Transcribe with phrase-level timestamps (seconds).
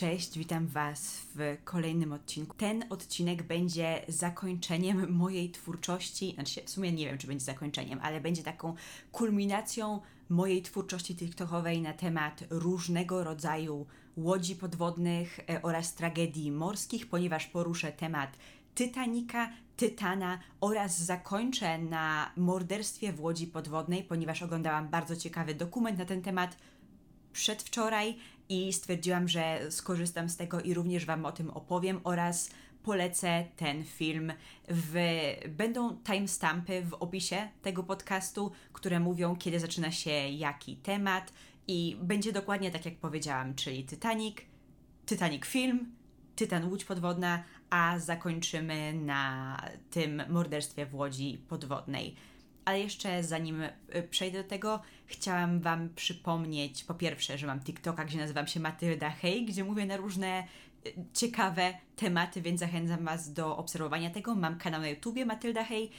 [0.00, 2.56] Cześć, witam Was w kolejnym odcinku.
[2.56, 8.20] Ten odcinek będzie zakończeniem mojej twórczości, znaczy w sumie nie wiem, czy będzie zakończeniem, ale
[8.20, 8.74] będzie taką
[9.12, 13.86] kulminacją mojej twórczości TikTokowej na temat różnego rodzaju
[14.16, 18.36] łodzi podwodnych e, oraz tragedii morskich, ponieważ poruszę temat
[18.74, 26.04] Titanika, Tytana oraz zakończę na morderstwie w łodzi podwodnej, ponieważ oglądałam bardzo ciekawy dokument na
[26.04, 26.56] ten temat
[27.32, 28.16] przedwczoraj
[28.50, 32.50] i stwierdziłam, że skorzystam z tego i również Wam o tym opowiem oraz
[32.82, 34.32] polecę ten film.
[34.68, 34.94] W,
[35.48, 41.32] będą timestampy w opisie tego podcastu, które mówią, kiedy zaczyna się jaki temat
[41.68, 44.36] i będzie dokładnie tak, jak powiedziałam, czyli Titanic,
[45.06, 45.92] Titanic film,
[46.36, 49.56] Tytan Łódź Podwodna, a zakończymy na
[49.90, 52.16] tym morderstwie w Łodzi Podwodnej.
[52.70, 53.70] Ale jeszcze zanim y,
[54.10, 59.10] przejdę do tego, chciałam Wam przypomnieć po pierwsze, że mam TikToka, gdzie nazywam się Matylda
[59.10, 60.44] Hej, gdzie mówię na różne
[60.86, 64.34] y, ciekawe tematy, więc zachęcam Was do obserwowania tego.
[64.34, 65.90] Mam kanał na YouTubie Matylda Hej,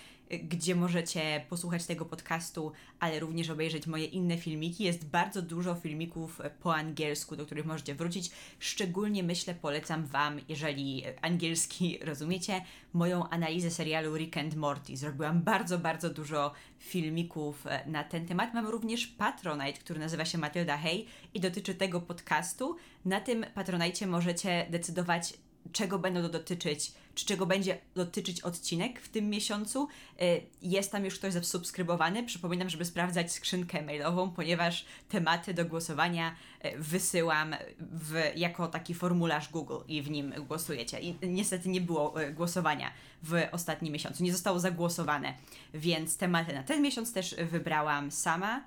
[0.44, 4.84] gdzie możecie posłuchać tego podcastu, ale również obejrzeć moje inne filmiki.
[4.84, 8.32] Jest bardzo dużo filmików po angielsku, do których możecie wrócić.
[8.59, 12.62] Szczególnie myślę, polecam Wam, jeżeli angielski rozumiecie,
[12.94, 14.98] moją analizę serialu Rick and Morty.
[14.98, 18.54] Zrobiłam bardzo, bardzo dużo filmików e, na ten temat.
[18.54, 22.76] Mam również Patronite, który nazywa się Matylda Hey i dotyczy tego podcastu.
[23.06, 25.34] Na tym Patronite możecie decydować,
[25.72, 29.88] czego będą dotyczyć, czy czego będzie dotyczyć odcinek w tym miesiącu.
[30.22, 32.23] Y, jest tam już ktoś zasubskrybowany.
[32.23, 39.50] Przypominam, żeby sprawdzać skrzynkę mailową, ponieważ tematy do głosowania y, wysyłam w, jako taki formularz
[39.50, 41.00] Google i w nim głosujecie.
[41.00, 42.92] I niestety nie było y, głosowania
[43.23, 45.34] w ostatnim miesiącu, nie zostało zagłosowane,
[45.73, 48.64] więc tematy na ten miesiąc też wybrałam sama.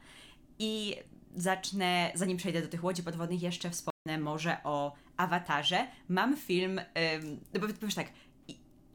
[0.59, 0.97] I
[1.37, 5.87] zacznę, zanim przejdę do tych łodzi podwodnych, jeszcze wspomnę może o awatarze.
[6.09, 6.81] Mam film,
[7.61, 8.09] bo powiesz tak,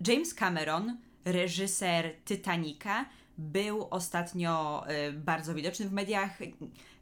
[0.07, 3.05] James Cameron, reżyser Titanica,
[3.37, 6.39] był ostatnio y, bardzo widoczny w mediach.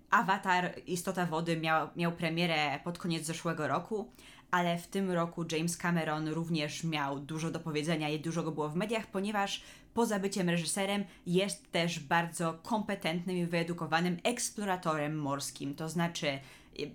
[0.09, 4.12] Avatar, Istota Wody, miał, miał premierę pod koniec zeszłego roku,
[4.51, 8.69] ale w tym roku James Cameron również miał dużo do powiedzenia i dużo go było
[8.69, 9.63] w mediach, ponieważ
[9.94, 15.75] poza byciem reżyserem jest też bardzo kompetentnym i wyedukowanym eksploratorem morskim.
[15.75, 16.40] To znaczy,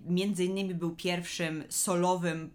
[0.05, 2.49] między innymi był pierwszym solowym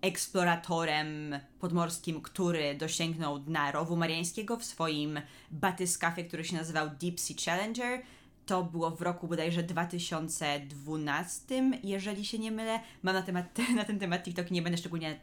[0.00, 7.36] eksploratorem podmorskim, który dosięgnął dna rowu mariańskiego w swoim batyskafie, który się nazywał Deep Sea
[7.44, 8.02] Challenger.
[8.46, 12.80] To było w roku bodajże 2012, jeżeli się nie mylę.
[13.02, 15.20] Mam na, temat, na ten temat TikTok nie będę szczególnie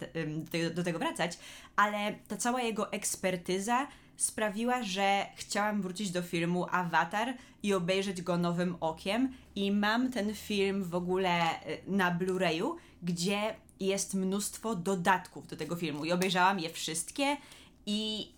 [0.75, 1.37] do tego wracać,
[1.75, 3.87] ale ta cała jego ekspertyza
[4.18, 9.34] sprawiła, że chciałam wrócić do filmu Avatar i obejrzeć go nowym okiem.
[9.56, 15.75] I mam ten film w ogóle y, na Blu-rayu, gdzie jest mnóstwo dodatków do tego
[15.75, 16.06] filmu.
[16.06, 17.38] I obejrzałam je wszystkie.
[17.85, 18.31] I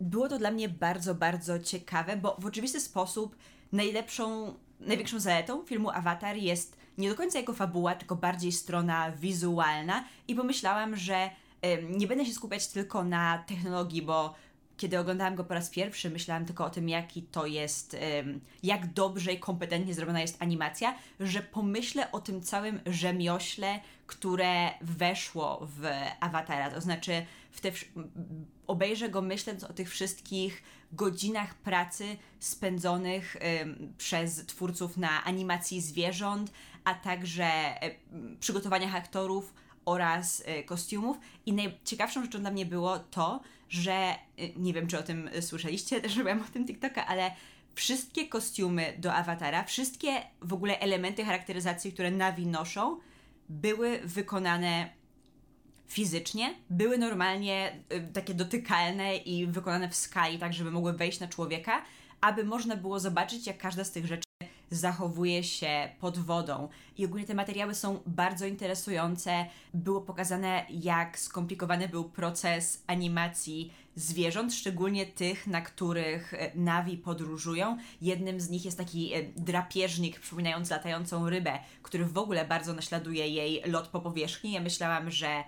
[0.00, 3.36] było to dla mnie bardzo, bardzo ciekawe, bo w oczywisty sposób
[3.72, 10.04] najlepszą, największą zaletą filmu Avatar jest nie do końca jego fabuła, tylko bardziej strona wizualna.
[10.28, 11.30] I pomyślałam, że
[11.90, 14.34] nie będę się skupiać tylko na technologii, bo
[14.76, 17.96] kiedy oglądałam go po raz pierwszy, myślałam tylko o tym, jaki to jest,
[18.62, 25.68] jak dobrze i kompetentnie zrobiona jest animacja, że pomyślę o tym całym rzemiośle, które weszło
[25.76, 25.86] w
[26.20, 26.70] awatara.
[26.70, 27.72] To znaczy, w te,
[28.66, 30.62] obejrzę go myśląc o tych wszystkich
[30.92, 33.36] godzinach pracy spędzonych
[33.98, 36.52] przez twórców na animacji zwierząt,
[36.84, 37.50] a także
[38.40, 41.16] przygotowaniach aktorów oraz y, kostiumów.
[41.46, 43.40] I najciekawszą rzeczą dla mnie było to,
[43.72, 47.30] że y, nie wiem, czy o tym słyszeliście, też robiłam o tym TikToka, ale
[47.74, 52.98] wszystkie kostiumy do awatara, wszystkie w ogóle elementy charakteryzacji, które Navi noszą,
[53.48, 54.88] były wykonane
[55.86, 61.28] fizycznie, były normalnie y, takie dotykalne i wykonane w skali, tak żeby mogły wejść na
[61.28, 61.82] człowieka,
[62.20, 64.31] aby można było zobaczyć, jak każda z tych rzeczy
[64.72, 66.68] zachowuje się pod wodą.
[66.98, 69.46] I ogólnie te materiały są bardzo interesujące.
[69.74, 77.78] Było pokazane, jak skomplikowany był proces animacji zwierząt, szczególnie tych, na których e, nawi podróżują.
[78.02, 83.28] Jednym z nich jest taki e, drapieżnik przypominający latającą rybę, który w ogóle bardzo naśladuje
[83.28, 84.52] jej lot po powierzchni.
[84.52, 85.44] Ja myślałam, że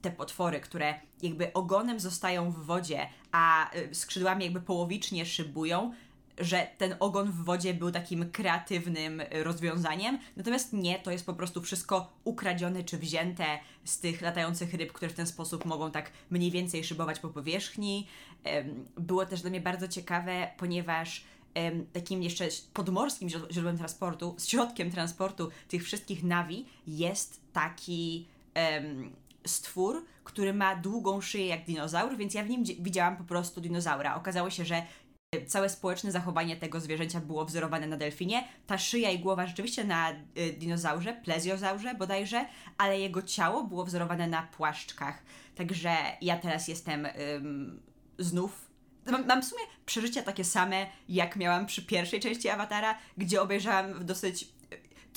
[0.00, 5.92] te potwory, które jakby ogonem zostają w wodzie, a e, skrzydłami jakby połowicznie szybują,
[6.40, 10.18] że ten ogon w wodzie był takim kreatywnym rozwiązaniem.
[10.36, 13.44] Natomiast nie, to jest po prostu wszystko ukradzione czy wzięte
[13.84, 18.06] z tych latających ryb, które w ten sposób mogą tak mniej więcej szybować po powierzchni.
[18.96, 21.24] Było też dla mnie bardzo ciekawe, ponieważ
[21.92, 28.26] takim jeszcze podmorskim źródłem transportu, środkiem transportu tych wszystkich nawi jest taki
[29.46, 34.14] stwór, który ma długą szyję jak dinozaur, więc ja w nim widziałam po prostu dinozaura.
[34.14, 34.82] Okazało się, że
[35.46, 38.44] całe społeczne zachowanie tego zwierzęcia było wzorowane na delfinie.
[38.66, 42.46] Ta szyja i głowa rzeczywiście na y, dinozaurze, plezjozaurze bodajże,
[42.78, 45.22] ale jego ciało było wzorowane na płaszczkach.
[45.54, 47.82] Także ja teraz jestem ym,
[48.18, 48.68] znów.
[49.06, 53.94] Mam, mam w sumie przeżycia takie same, jak miałam przy pierwszej części Awatara, gdzie obejrzałam
[53.94, 54.48] w dosyć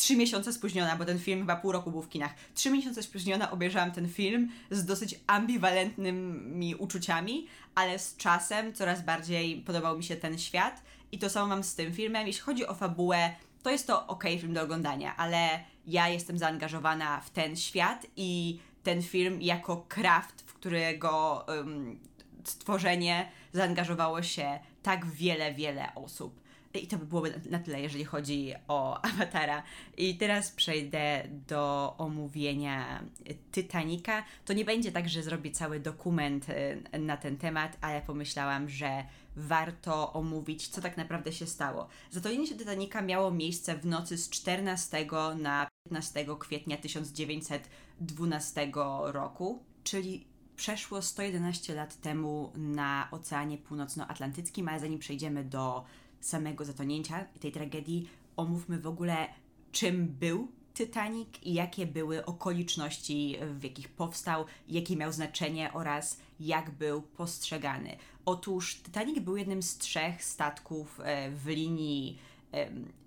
[0.01, 2.33] trzy miesiące spóźniona, bo ten film chyba pół roku był w kinach.
[2.53, 9.57] Trzy miesiące spóźniona obejrzałam ten film z dosyć ambiwalentnymi uczuciami, ale z czasem coraz bardziej
[9.57, 10.81] podobał mi się ten świat
[11.12, 12.27] i to samo mam z tym filmem.
[12.27, 17.21] Jeśli chodzi o fabułę, to jest to ok film do oglądania, ale ja jestem zaangażowana
[17.21, 22.00] w ten świat i ten film jako kraft, w którego um,
[22.44, 26.42] stworzenie zaangażowało się tak wiele, wiele osób.
[26.73, 29.63] I to by byłoby na tyle, jeżeli chodzi o Awatara.
[29.97, 33.03] I teraz przejdę do omówienia
[33.51, 34.23] Titanica.
[34.45, 39.03] To nie będzie tak, że zrobię cały dokument y, na ten temat, ale pomyślałam, że
[39.35, 41.88] warto omówić, co tak naprawdę się stało.
[42.12, 48.71] Zatonienie się Titanica miało miejsce w nocy z 14 na 15 kwietnia 1912
[49.06, 55.85] roku, czyli przeszło 111 lat temu na Oceanie Północnoatlantyckim, ale zanim przejdziemy do
[56.21, 59.27] samego zatonięcia tej tragedii, omówmy w ogóle,
[59.71, 66.71] czym był Titanic i jakie były okoliczności, w jakich powstał, jakie miał znaczenie oraz jak
[66.71, 67.97] był postrzegany.
[68.25, 72.18] Otóż Titanic był jednym z trzech statków e, w linii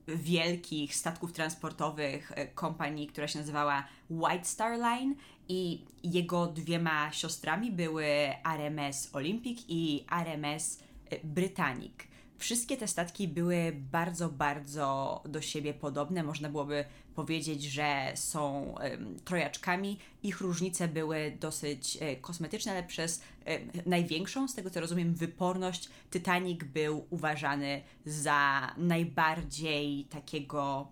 [0.08, 5.14] wielkich statków transportowych e, kompanii, która się nazywała White Star Line
[5.48, 8.06] i jego dwiema siostrami były
[8.54, 11.92] RMS Olympic i RMS e, Britannic.
[12.38, 16.22] Wszystkie te statki były bardzo, bardzo do siebie podobne.
[16.22, 16.84] Można byłoby
[17.14, 19.98] powiedzieć, że są um, trojaczkami.
[20.22, 25.88] Ich różnice były dosyć e, kosmetyczne, ale przez e, największą, z tego co rozumiem, wyporność
[26.10, 30.88] Titanic był uważany za najbardziej takiego,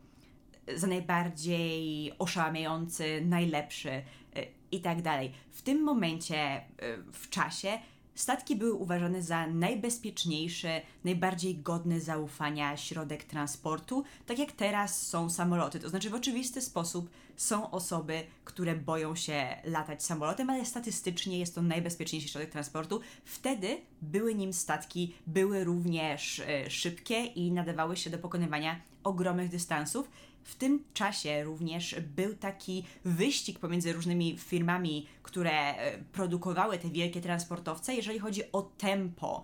[0.74, 4.02] za najbardziej oszałamiający, najlepszy e,
[4.70, 5.32] i tak dalej.
[5.50, 6.60] W tym momencie
[7.12, 7.78] w czasie
[8.14, 10.68] Statki były uważane za najbezpieczniejszy,
[11.04, 15.80] najbardziej godny zaufania środek transportu, tak jak teraz są samoloty.
[15.80, 21.54] To znaczy, w oczywisty sposób są osoby, które boją się latać samolotem, ale statystycznie jest
[21.54, 23.00] to najbezpieczniejszy środek transportu.
[23.24, 30.10] Wtedy były nim statki, były również e, szybkie i nadawały się do pokonywania ogromnych dystansów
[30.44, 37.20] w tym czasie również był taki wyścig pomiędzy różnymi firmami, które e, produkowały te wielkie
[37.20, 39.42] transportowce, jeżeli chodzi o tempo,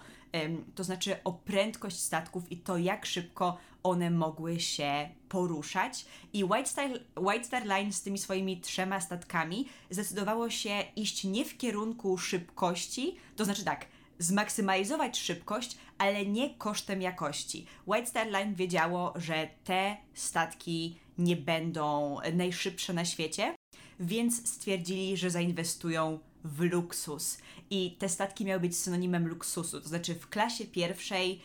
[0.75, 6.05] to znaczy o prędkość statków i to, jak szybko one mogły się poruszać.
[6.33, 11.45] I White Star, White Star Line z tymi swoimi trzema statkami zdecydowało się iść nie
[11.45, 13.87] w kierunku szybkości, to znaczy tak,
[14.19, 17.67] zmaksymalizować szybkość, ale nie kosztem jakości.
[17.87, 23.55] White Star Line wiedziało, że te statki nie będą najszybsze na świecie,
[24.01, 27.39] więc stwierdzili, że zainwestują w luksus.
[27.71, 31.41] I te statki miały być synonimem luksusu, to znaczy w klasie pierwszej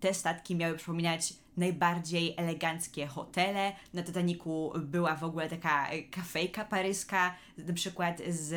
[0.00, 3.72] te statki miały przypominać najbardziej eleganckie hotele.
[3.94, 8.54] Na Titanicu była w ogóle taka kafejka paryska, na przykład z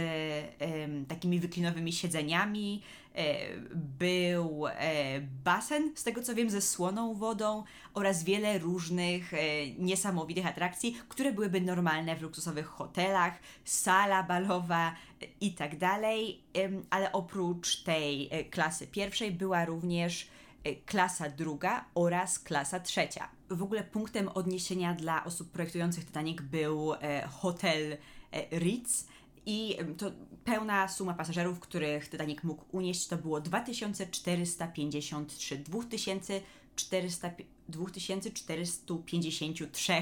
[1.08, 2.82] takimi wyklinowymi siedzeniami.
[3.18, 3.36] E,
[3.76, 7.64] był e, basen, z tego co wiem, ze słoną wodą
[7.94, 9.38] oraz wiele różnych e,
[9.78, 13.34] niesamowitych atrakcji, które byłyby normalne w luksusowych hotelach,
[13.66, 14.96] sala balowa
[15.42, 16.44] i tak dalej.
[16.90, 20.37] Ale oprócz tej klasy pierwszej była również E,
[20.76, 23.30] klasa druga oraz klasa trzecia.
[23.50, 27.98] W ogóle punktem odniesienia dla osób projektujących Titanic był e, hotel
[28.32, 29.08] e, Ritz
[29.46, 30.12] i to
[30.44, 37.32] pełna suma pasażerów, których Titanic mógł unieść, to było 2453, 2400,
[37.70, 39.94] 2453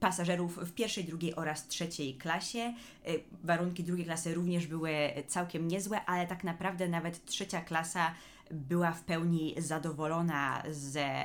[0.00, 2.74] pasażerów w pierwszej, drugiej oraz trzeciej klasie.
[3.42, 4.92] Warunki drugiej klasy również były
[5.26, 8.14] całkiem niezłe, ale tak naprawdę nawet trzecia klasa
[8.50, 11.24] była w pełni zadowolona ze,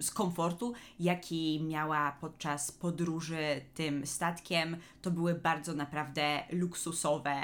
[0.00, 4.76] z komfortu, jaki miała podczas podróży tym statkiem.
[5.02, 7.34] To były bardzo naprawdę luksusowe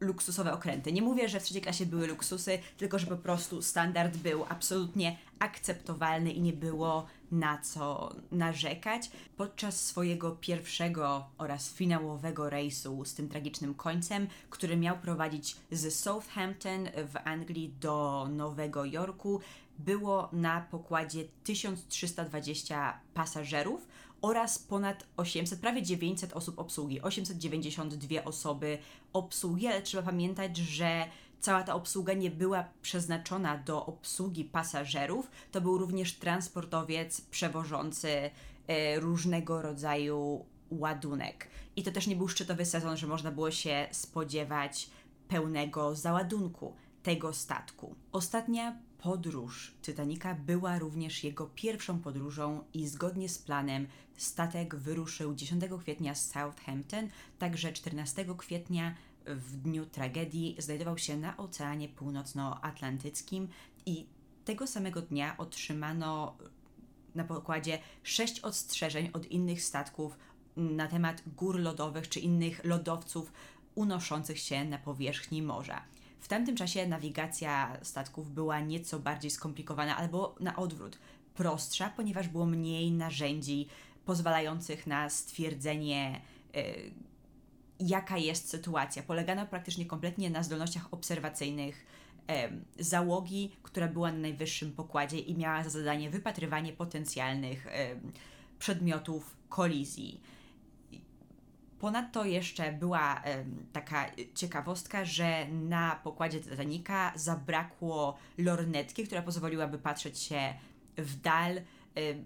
[0.00, 0.92] luksusowe okręty.
[0.92, 5.16] Nie mówię, że w trzeciej klasie były luksusy, tylko że po prostu standard był absolutnie
[5.44, 9.10] akceptowalny i nie było na co narzekać.
[9.36, 16.84] Podczas swojego pierwszego oraz finałowego rejsu z tym tragicznym końcem, który miał prowadzić z Southampton
[16.84, 19.40] w Anglii do Nowego Jorku,
[19.78, 23.86] było na pokładzie 1320 pasażerów
[24.22, 28.78] oraz ponad 800, prawie 900 osób obsługi, 892 osoby
[29.12, 31.06] obsługi, ale trzeba pamiętać, że
[31.44, 38.08] cała ta obsługa nie była przeznaczona do obsługi pasażerów, to był również transportowiec przewożący
[38.66, 41.48] e, różnego rodzaju ładunek.
[41.76, 44.90] I to też nie był szczytowy sezon, że można było się spodziewać
[45.28, 47.94] pełnego załadunku tego statku.
[48.12, 53.86] Ostatnia podróż Titanica była również jego pierwszą podróżą i zgodnie z planem
[54.16, 57.08] statek wyruszył 10 kwietnia z Southampton,
[57.38, 58.94] także 14 kwietnia
[59.26, 63.48] w dniu tragedii znajdował się na Oceanie Północnoatlantyckim
[63.86, 64.06] i
[64.44, 66.36] tego samego dnia otrzymano
[67.14, 70.18] na pokładzie sześć ostrzeżeń od innych statków
[70.56, 73.32] na temat gór lodowych czy innych lodowców
[73.74, 75.82] unoszących się na powierzchni morza.
[76.20, 80.98] W tamtym czasie nawigacja statków była nieco bardziej skomplikowana albo na odwrót
[81.34, 83.68] prostsza, ponieważ było mniej narzędzi
[84.04, 86.20] pozwalających na stwierdzenie,
[86.54, 86.62] yy,
[87.80, 89.02] jaka jest sytuacja.
[89.02, 91.86] Polegano praktycznie kompletnie na zdolnościach obserwacyjnych
[92.78, 97.66] załogi, która była na najwyższym pokładzie i miała za zadanie wypatrywanie potencjalnych
[98.58, 100.20] przedmiotów kolizji.
[101.78, 103.22] Ponadto jeszcze była
[103.72, 110.54] taka ciekawostka, że na pokładzie Titanica zabrakło lornetki, która pozwoliłaby patrzeć się
[110.96, 111.60] w dal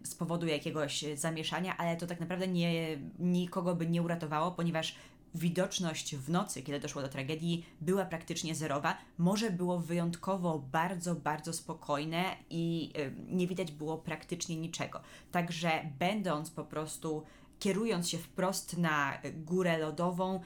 [0.02, 4.94] z powodu jakiegoś zamieszania, ale to tak naprawdę nie, nikogo by nie uratowało, ponieważ
[5.34, 8.96] widoczność w nocy, kiedy doszło do tragedii, była praktycznie zerowa.
[9.18, 12.92] Morze było wyjątkowo bardzo, bardzo spokojne i
[13.28, 15.00] nie widać było praktycznie niczego.
[15.32, 17.22] Także będąc po prostu
[17.58, 20.40] kierując się wprost na górę lodową,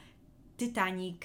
[0.56, 1.16] Titanic,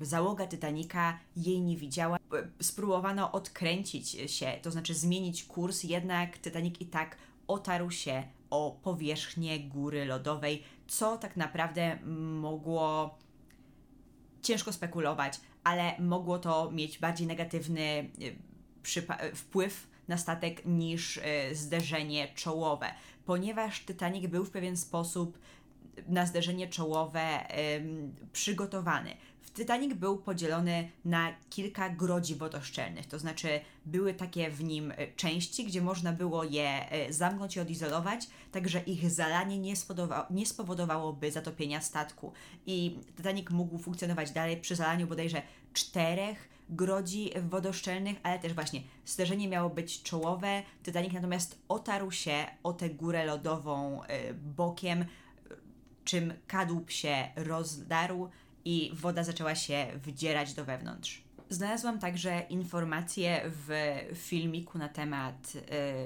[0.00, 2.18] załoga Titanica jej nie widziała.
[2.62, 7.16] Spróbowano odkręcić się, to znaczy zmienić kurs, jednak Titanic i tak
[7.48, 11.98] otarł się o powierzchnię góry lodowej, co tak naprawdę
[12.40, 13.18] mogło
[14.42, 21.20] ciężko spekulować, ale mogło to mieć bardziej negatywny y, wpływ na statek niż y,
[21.52, 22.94] zderzenie czołowe
[23.28, 25.38] ponieważ Titanic był w pewien sposób
[26.06, 27.46] na zderzenie czołowe
[28.32, 29.16] przygotowany.
[29.58, 35.64] Titanic był podzielony na kilka grodzi wodoszczelnych, to znaczy były takie w nim e, części,
[35.64, 39.74] gdzie można było je e, zamknąć i odizolować, tak że ich zalanie nie,
[40.30, 42.32] nie spowodowałoby zatopienia statku.
[42.66, 49.48] I Titanic mógł funkcjonować dalej przy zalaniu bodajże czterech grodzi wodoszczelnych, ale też właśnie zderzenie
[49.48, 50.62] miało być czołowe.
[50.82, 55.04] Titanic natomiast otarł się o tę górę lodową e, bokiem,
[56.04, 58.28] czym kadłub się rozdarł
[58.68, 61.22] i woda zaczęła się wdzierać do wewnątrz.
[61.50, 63.70] Znalazłam także informacje w
[64.14, 65.52] filmiku na temat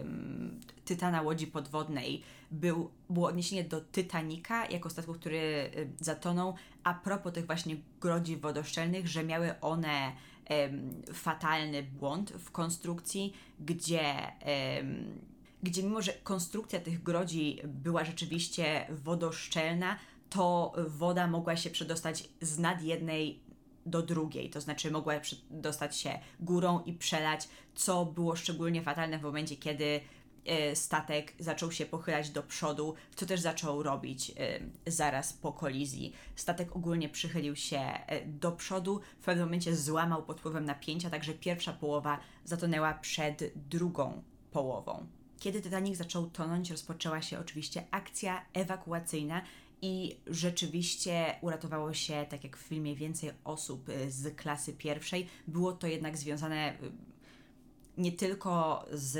[0.00, 2.22] ym, Tytana Łodzi Podwodnej.
[2.50, 6.54] Był, było odniesienie do Titanika jako statku, który y, zatonął,
[6.84, 10.12] a propos tych właśnie grodzi wodoszczelnych, że miały one
[10.50, 14.32] ym, fatalny błąd w konstrukcji, gdzie
[14.80, 15.20] ym,
[15.62, 19.98] gdzie mimo, że konstrukcja tych grodzi była rzeczywiście wodoszczelna,
[20.32, 23.40] to woda mogła się przedostać z nad jednej
[23.86, 25.14] do drugiej, to znaczy mogła
[25.50, 30.00] dostać się górą i przelać, co było szczególnie fatalne w momencie, kiedy
[30.46, 34.60] e, statek zaczął się pochylać do przodu, co też zaczął robić e,
[34.90, 36.12] zaraz po kolizji.
[36.36, 41.32] Statek ogólnie przychylił się e, do przodu, w pewnym momencie złamał pod wpływem napięcia, także
[41.32, 44.22] pierwsza połowa zatonęła przed drugą
[44.52, 45.06] połową.
[45.42, 49.42] Kiedy Titanic zaczął tonąć, rozpoczęła się oczywiście akcja ewakuacyjna
[49.82, 55.26] i rzeczywiście uratowało się, tak jak w filmie, więcej osób y, z klasy pierwszej.
[55.46, 56.76] Było to jednak związane y,
[57.98, 59.18] nie tylko z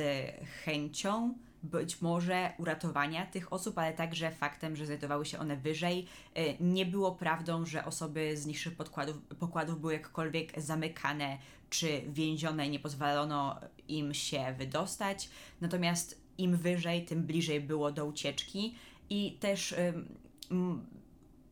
[0.65, 6.07] chęcią, być może uratowania tych osób, ale także faktem, że znajdowały się one wyżej.
[6.39, 11.39] Y, nie było prawdą, że osoby z niższych podkładów, pokładów były jakkolwiek zamykane
[11.71, 15.29] czy więzione nie pozwalono im się wydostać.
[15.61, 18.75] Natomiast im wyżej, tym bliżej było do ucieczki
[19.11, 19.75] i też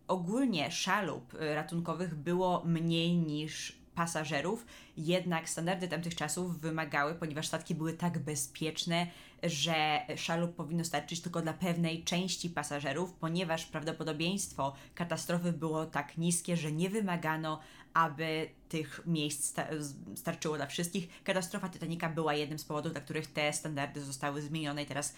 [0.09, 4.67] ogólnie szalup y, ratunkowych było mniej niż pasażerów,
[4.97, 9.07] jednak standardy tamtych czasów wymagały, ponieważ statki były tak bezpieczne,
[9.43, 16.57] że szalup powinno starczyć tylko dla pewnej części pasażerów, ponieważ prawdopodobieństwo katastrofy było tak niskie,
[16.57, 17.61] że nie wymagano,
[17.95, 19.67] aby tych miejsc sta
[20.15, 21.09] starczyło dla wszystkich.
[21.25, 25.15] Katastrofa Titanica była jednym z powodów, dla których te standardy zostały zmienione i teraz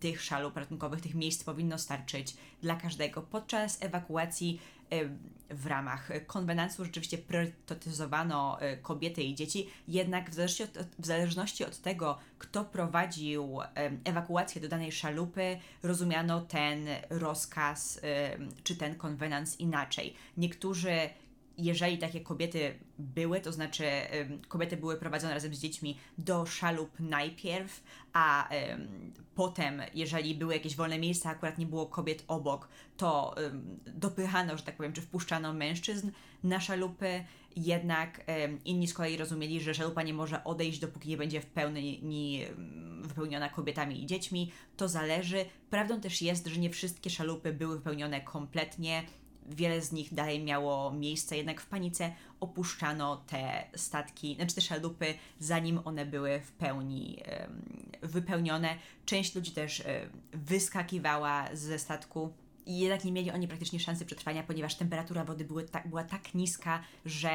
[0.00, 3.22] tych szalup ratunkowych, tych miejsc powinno starczyć dla każdego.
[3.22, 4.60] Podczas ewakuacji
[5.50, 11.78] w ramach konwenansu rzeczywiście priorytetyzowano kobiety i dzieci, jednak w zależności od, w zależności od
[11.78, 13.58] tego, kto prowadził
[14.04, 18.00] ewakuację do danej szalupy, rozumiano ten rozkaz
[18.64, 20.14] czy ten konwenans inaczej.
[20.36, 21.10] Niektórzy
[21.58, 23.84] jeżeli takie kobiety były, to znaczy
[24.48, 27.82] kobiety były prowadzone razem z dziećmi do szalup najpierw,
[28.12, 28.48] a
[29.34, 33.34] potem, jeżeli były jakieś wolne miejsca, akurat nie było kobiet obok, to
[33.86, 36.10] dopychano, że tak powiem, czy wpuszczano mężczyzn
[36.44, 37.24] na szalupy,
[37.56, 38.24] jednak
[38.64, 42.46] inni z kolei rozumieli, że szalupa nie może odejść, dopóki nie będzie w pełni
[43.02, 44.52] wypełniona kobietami i dziećmi.
[44.76, 45.44] To zależy.
[45.70, 49.02] Prawdą też jest, że nie wszystkie szalupy były wypełnione kompletnie
[49.46, 55.14] wiele z nich dalej miało miejsce, jednak w panice opuszczano te statki, znaczy te szalupy,
[55.38, 57.22] zanim one były w pełni
[58.02, 58.76] wypełnione.
[59.06, 59.82] Część ludzi też
[60.32, 62.32] wyskakiwała ze statku
[62.66, 66.34] i jednak nie mieli oni praktycznie szansy przetrwania, ponieważ temperatura wody były ta, była tak
[66.34, 67.30] niska, że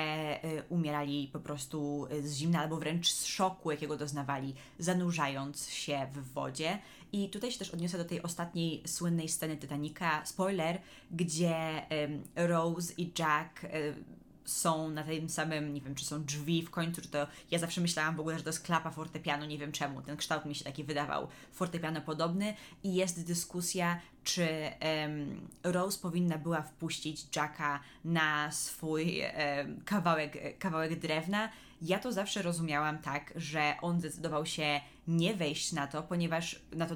[0.46, 6.34] y, umierali po prostu z zimna albo wręcz z szoku, jakiego doznawali, zanurzając się w
[6.34, 6.80] wodzie.
[7.12, 10.82] I tutaj się też odniosę do tej ostatniej słynnej sceny Titanica, spoiler,
[11.12, 13.96] gdzie y, Rose i Jack y,
[14.48, 17.28] są na tym samym, nie wiem, czy są drzwi w końcu, czy to.
[17.52, 20.02] Ja zawsze myślałam w ogóle, że to jest klapa fortepianu, nie wiem czemu.
[20.02, 22.54] Ten kształt mi się taki wydawał fortepiano podobny.
[22.84, 31.00] I jest dyskusja, czy um, Rose powinna była wpuścić Jacka na swój um, kawałek, kawałek
[31.00, 31.50] drewna.
[31.82, 36.86] Ja to zawsze rozumiałam tak, że on zdecydował się nie wejść na to, ponieważ na
[36.86, 36.96] to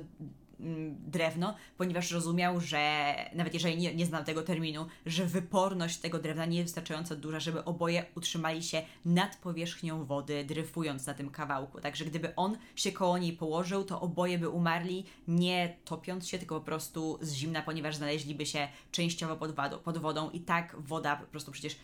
[1.07, 6.45] drewno, ponieważ rozumiał, że nawet jeżeli nie, nie znał tego terminu, że wyporność tego drewna
[6.45, 11.81] nie jest wystarczająco duża, żeby oboje utrzymali się nad powierzchnią wody, dryfując na tym kawałku.
[11.81, 16.59] Także gdyby on się koło niej położył, to oboje by umarli, nie topiąc się, tylko
[16.59, 19.77] po prostu z zimna, ponieważ znaleźliby się częściowo pod wodą.
[19.79, 21.75] Pod wodą I tak woda po prostu przecież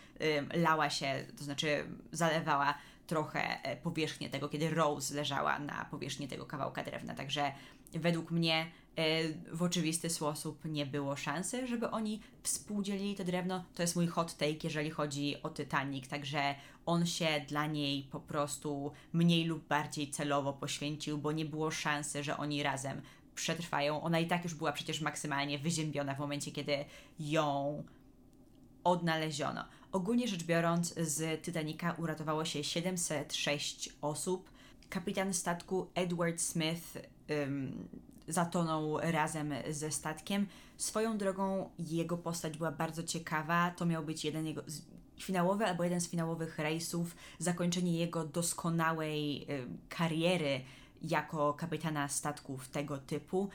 [0.54, 2.74] lała się, to znaczy zalewała
[3.08, 7.16] trochę e, powierzchnię tego, kiedy Rose leżała na powierzchni tego kawałka drewna.
[7.16, 7.52] Także
[8.00, 13.64] według mnie e, w oczywisty sposób nie było szansy, żeby oni współdzielili to drewno.
[13.76, 18.20] To jest mój hot take, jeżeli chodzi o Titanic, także on się dla niej po
[18.20, 23.02] prostu mniej lub bardziej celowo poświęcił, bo nie było szansy, że oni razem
[23.36, 24.02] przetrwają.
[24.02, 26.86] Ona i tak już była przecież maksymalnie wyziębiona w momencie, kiedy
[27.20, 27.84] ją
[28.84, 29.66] odnaleziono.
[29.92, 34.50] Ogólnie rzecz biorąc, z Titanica uratowało się 706 osób.
[34.90, 36.98] Kapitan statku Edward Smith
[38.28, 40.48] zatonął razem ze statkiem.
[40.78, 43.72] Swoją drogą jego postać była bardzo ciekawa.
[43.72, 44.64] To miał być jeden jego
[45.20, 49.48] finałowy albo jeden z finałowych rejsów, zakończenie jego doskonałej
[49.90, 50.62] kariery
[51.02, 53.50] jako kapitana statków tego typu.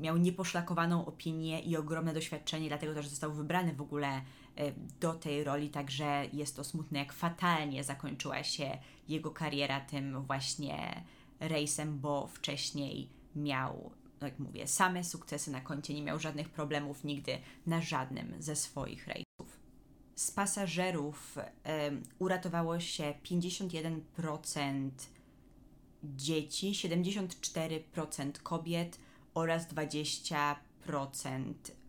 [0.00, 4.22] Miał nieposzlakowaną opinię i ogromne doświadczenie, dlatego też został wybrany w ogóle
[5.00, 11.02] do tej roli, także jest to smutne, jak fatalnie zakończyła się jego kariera tym właśnie
[11.48, 17.38] rejsem, bo wcześniej miał, jak mówię, same sukcesy na koncie, nie miał żadnych problemów nigdy
[17.66, 19.62] na żadnym ze swoich rejsów.
[20.14, 21.38] Z pasażerów
[22.18, 24.90] uratowało się 51%
[26.04, 28.98] dzieci, 74% kobiet
[29.34, 30.54] oraz 20%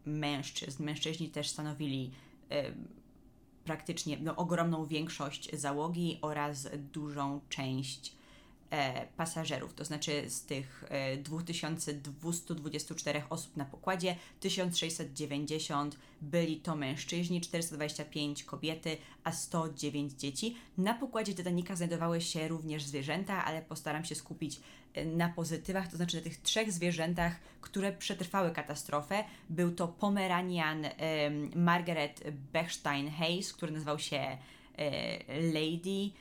[0.05, 0.83] mężczyzn.
[0.83, 2.11] Mężczyźni też stanowili
[3.63, 8.15] praktycznie no, ogromną większość załogi oraz dużą część
[9.17, 18.43] pasażerów, to znaczy z tych e, 2224 osób na pokładzie 1690 byli to mężczyźni, 425
[18.43, 20.57] kobiety, a 109 dzieci.
[20.77, 24.59] Na pokładzie Titanica znajdowały się również zwierzęta, ale postaram się skupić
[24.93, 29.23] e, na pozytywach, to znaczy na tych trzech zwierzętach, które przetrwały katastrofę.
[29.49, 30.91] Był to Pomeranian e,
[31.55, 34.37] Margaret Bechstein-Hayes, który nazywał się e,
[35.41, 36.11] Lady,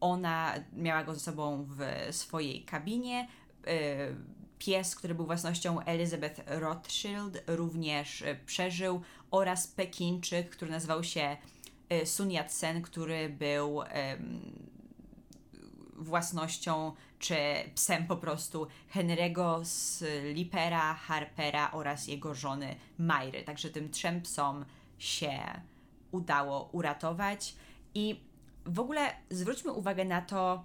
[0.00, 3.28] ona miała go ze sobą w swojej kabinie.
[4.58, 11.36] Pies, który był własnością Elizabeth Rothschild, również e, przeżył, oraz Pekinczyk, który nazywał się
[11.88, 13.82] e, Sun Yat-sen, który był
[15.96, 17.36] własnością czy
[17.74, 23.42] psem po prostu Henry'ego Slipera, Harpera oraz jego żony Myry.
[23.44, 24.64] Także tym trzem psom
[24.98, 25.38] się
[26.10, 27.54] udało uratować
[27.94, 28.20] i
[28.66, 30.64] w ogóle zwróćmy uwagę na to,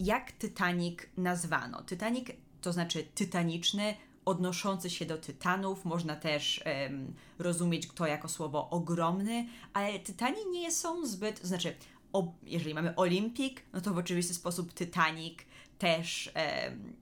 [0.00, 1.82] jak Titanic nazwano.
[1.82, 2.28] Titanic
[2.60, 5.84] to znaczy tytaniczny, odnoszący się do tytanów.
[5.84, 11.74] Można też um, rozumieć to jako słowo ogromny, ale tytani nie są zbyt, znaczy,
[12.12, 15.38] o, jeżeli mamy Olimpik, no to w oczywisty sposób Titanic
[15.78, 16.92] też um,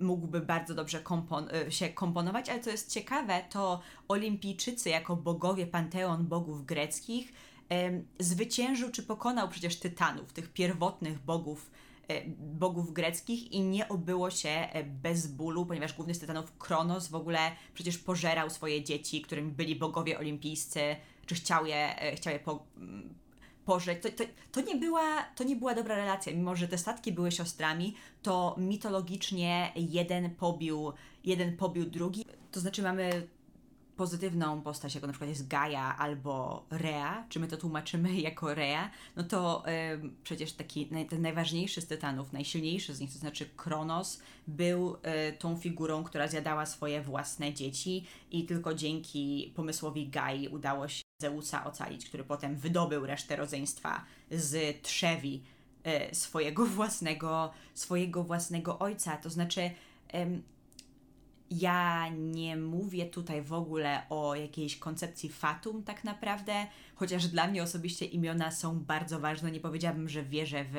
[0.00, 5.66] mógłby bardzo dobrze kompon- y, się komponować, ale co jest ciekawe, to olimpijczycy jako bogowie,
[5.66, 7.32] panteon bogów greckich
[8.18, 11.70] zwyciężył czy pokonał przecież tytanów, tych pierwotnych bogów
[12.08, 17.08] e, bogów greckich i nie obyło się e, bez bólu, ponieważ główny z tytanów Kronos
[17.08, 17.38] w ogóle
[17.74, 20.80] przecież pożerał swoje dzieci, którymi byli bogowie olimpijscy,
[21.26, 23.14] czy chciał je, e, chciał je po, mm,
[23.64, 24.02] pożreć.
[24.02, 27.32] To, to, to, nie była, to nie była dobra relacja, mimo że te statki były
[27.32, 30.92] siostrami, to mitologicznie jeden pobił,
[31.24, 32.24] jeden pobił drugi.
[32.52, 33.28] To znaczy mamy
[34.00, 38.90] pozytywną postać, jako na przykład jest Gaia albo Rea, czy my to tłumaczymy jako Rea,
[39.16, 43.46] no to ym, przecież taki naj, ten najważniejszy z tytanów, najsilniejszy z nich, to znaczy
[43.56, 50.48] Kronos, był y, tą figurą, która zjadała swoje własne dzieci i tylko dzięki pomysłowi Gai
[50.48, 55.42] udało się Zeusa ocalić, który potem wydobył resztę rodzeństwa z trzewi
[56.10, 59.16] y, swojego własnego, swojego własnego ojca.
[59.16, 59.70] To znaczy,
[61.50, 67.62] ja nie mówię tutaj w ogóle o jakiejś koncepcji fatum, tak naprawdę, chociaż dla mnie
[67.62, 69.52] osobiście imiona są bardzo ważne.
[69.52, 70.74] Nie powiedziałabym, że wierzę w,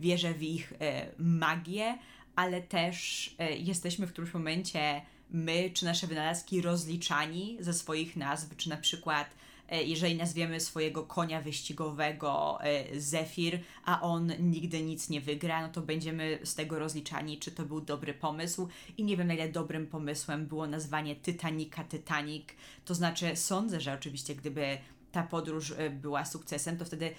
[0.00, 1.98] wierzę w ich e, magię,
[2.36, 8.56] ale też e, jesteśmy w którymś momencie my czy nasze wynalazki rozliczani ze swoich nazw,
[8.56, 9.30] czy na przykład
[9.76, 15.80] jeżeli nazwiemy swojego konia wyścigowego e, Zefir, a on nigdy nic nie wygra, no to
[15.80, 18.68] będziemy z tego rozliczani, czy to był dobry pomysł.
[18.98, 22.44] I nie wiem, na ile dobrym pomysłem było nazwanie Titanica Titanic.
[22.84, 24.78] To znaczy, sądzę, że oczywiście, gdyby
[25.12, 27.10] ta podróż e, była sukcesem, to wtedy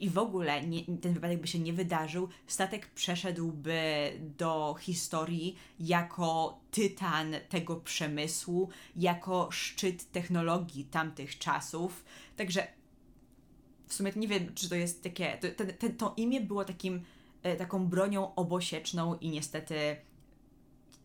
[0.00, 6.60] i w ogóle nie, ten wypadek by się nie wydarzył, statek przeszedłby do historii jako
[6.70, 12.04] tytan tego przemysłu, jako szczyt technologii tamtych czasów.
[12.36, 12.66] Także
[13.86, 15.38] w sumie nie wiem, czy to jest takie.
[15.38, 17.04] To, to, to, to imię było takim,
[17.42, 19.96] e, taką bronią obosieczną i niestety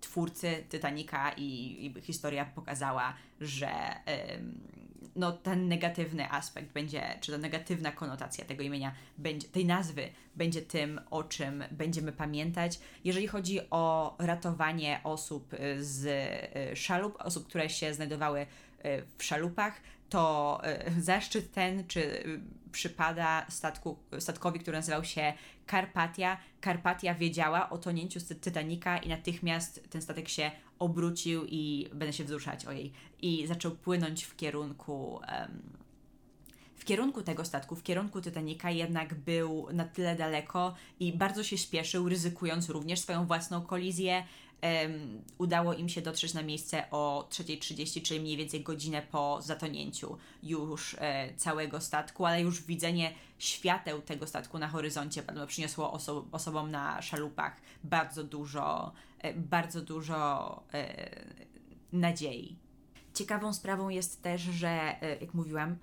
[0.02, 1.46] twórcy Titanica i,
[1.86, 3.70] i historia pokazała, że
[5.16, 10.62] no, ten negatywny aspekt będzie, czy ta negatywna konotacja tego imienia, będzie, tej nazwy będzie
[10.62, 12.80] tym, o czym będziemy pamiętać.
[13.04, 16.06] Jeżeli chodzi o ratowanie osób z
[16.74, 18.46] y, szalup, osób, które się znajdowały y,
[19.18, 20.62] w szalupach, to
[20.98, 22.24] y, zaszczyt ten, czy
[22.72, 25.34] przypada statku, statkowi, który nazywał się
[25.66, 26.38] Karpatia.
[26.62, 32.24] Karpatia wiedziała o tonięciu z Titanica i natychmiast ten statek się obrócił i będę się
[32.24, 32.92] wzruszać o jej.
[33.22, 35.14] I zaczął płynąć w kierunku.
[35.14, 35.62] Um,
[36.76, 41.58] w kierunku tego statku, w kierunku Titanica, jednak był na tyle daleko i bardzo się
[41.58, 44.24] śpieszył, ryzykując również swoją własną kolizję.
[45.38, 50.96] Udało im się dotrzeć na miejsce o 3.30, czyli mniej więcej godzinę po zatonięciu już
[51.00, 57.02] e, całego statku, ale już widzenie świateł tego statku na horyzoncie przyniosło oso osobom na
[57.02, 61.10] szalupach bardzo dużo, e, bardzo dużo e,
[61.92, 62.56] nadziei.
[63.14, 65.78] Ciekawą sprawą jest też, że jak mówiłam,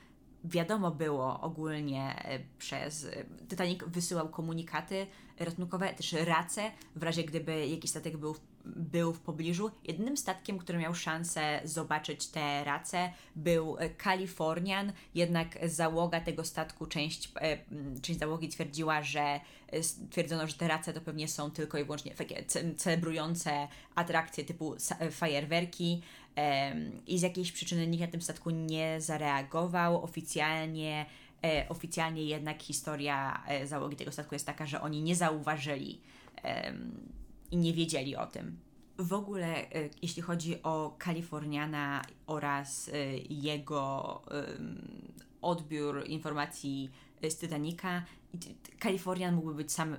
[0.45, 2.23] wiadomo było ogólnie
[2.59, 3.07] przez.
[3.49, 5.07] Titanic wysyłał komunikaty
[5.39, 9.71] ratunkowe, też race, w razie gdyby jakiś statek był, był w pobliżu.
[9.85, 17.33] Jednym statkiem, który miał szansę zobaczyć te race, był Kalifornian, jednak załoga tego statku, część,
[17.41, 17.59] e,
[18.03, 19.41] część załogi twierdziła, że
[19.83, 22.45] stwierdzono, że te race to pewnie są tylko i wyłącznie takie
[22.77, 24.75] celebrujące atrakcje typu
[25.11, 26.03] fajerwerki
[27.07, 30.05] i z jakiejś przyczyny nikt na tym statku nie zareagował.
[30.05, 31.07] Oficjalnie,
[31.45, 36.01] e, oficjalnie jednak historia e, załogi tego statku jest taka, że oni nie zauważyli
[37.53, 38.59] i nie wiedzieli o tym.
[38.99, 42.91] W ogóle, e, jeśli chodzi o Kaliforniana oraz
[43.31, 44.23] jego
[45.43, 46.91] odbiór informacji
[47.29, 48.03] z Titanica,
[48.79, 49.97] Kalifornian mógłby być sam,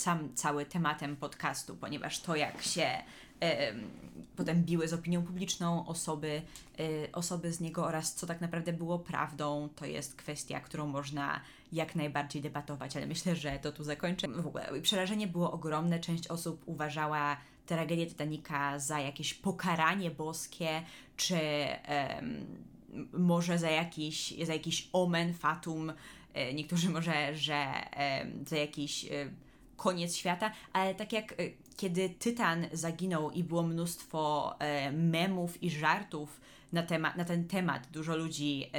[0.00, 2.88] sam cały tematem podcastu, ponieważ to, jak się
[4.36, 6.42] potem biły z opinią publiczną osoby,
[6.78, 11.40] e, osoby z niego oraz co tak naprawdę było prawdą, to jest kwestia, którą można
[11.72, 14.28] jak najbardziej debatować, ale myślę, że to tu zakończę.
[14.28, 20.82] W ogóle przerażenie było ogromne, część osób uważała tragedię Titanica za jakieś pokaranie boskie,
[21.16, 21.38] czy
[23.12, 25.92] może za jakiś, za jakiś omen, fatum,
[26.34, 27.66] e, niektórzy może, że
[28.46, 29.30] za jakiś e,
[29.78, 31.34] koniec świata, ale tak jak
[31.76, 36.40] kiedy Tytan zaginął i było mnóstwo e, memów i żartów
[36.72, 38.70] na, temat, na ten temat, dużo ludzi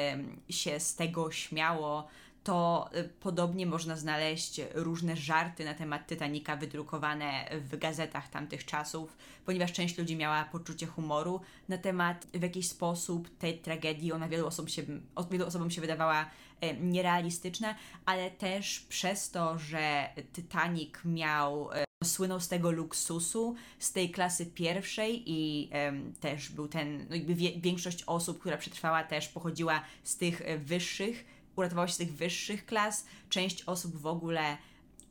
[0.50, 2.08] się z tego śmiało,
[2.44, 9.18] to e, podobnie można znaleźć różne żarty na temat Titanica wydrukowane w gazetach tamtych czasów,
[9.46, 14.12] ponieważ część ludzi miała poczucie humoru na temat w jakiś sposób tej tragedii.
[14.12, 14.84] Ona wielu, osób się,
[15.32, 16.26] wielu osobom się wydawała
[16.62, 23.92] e, nierealistyczna, ale też przez to, że Titanic miał e, Słynął z tego luksusu, z
[23.92, 29.04] tej klasy pierwszej i em, też był ten, no jakby wie, większość osób, która przetrwała
[29.04, 33.06] też pochodziła z tych e, wyższych, uratowała się z tych wyższych klas.
[33.30, 34.58] Część osób w ogóle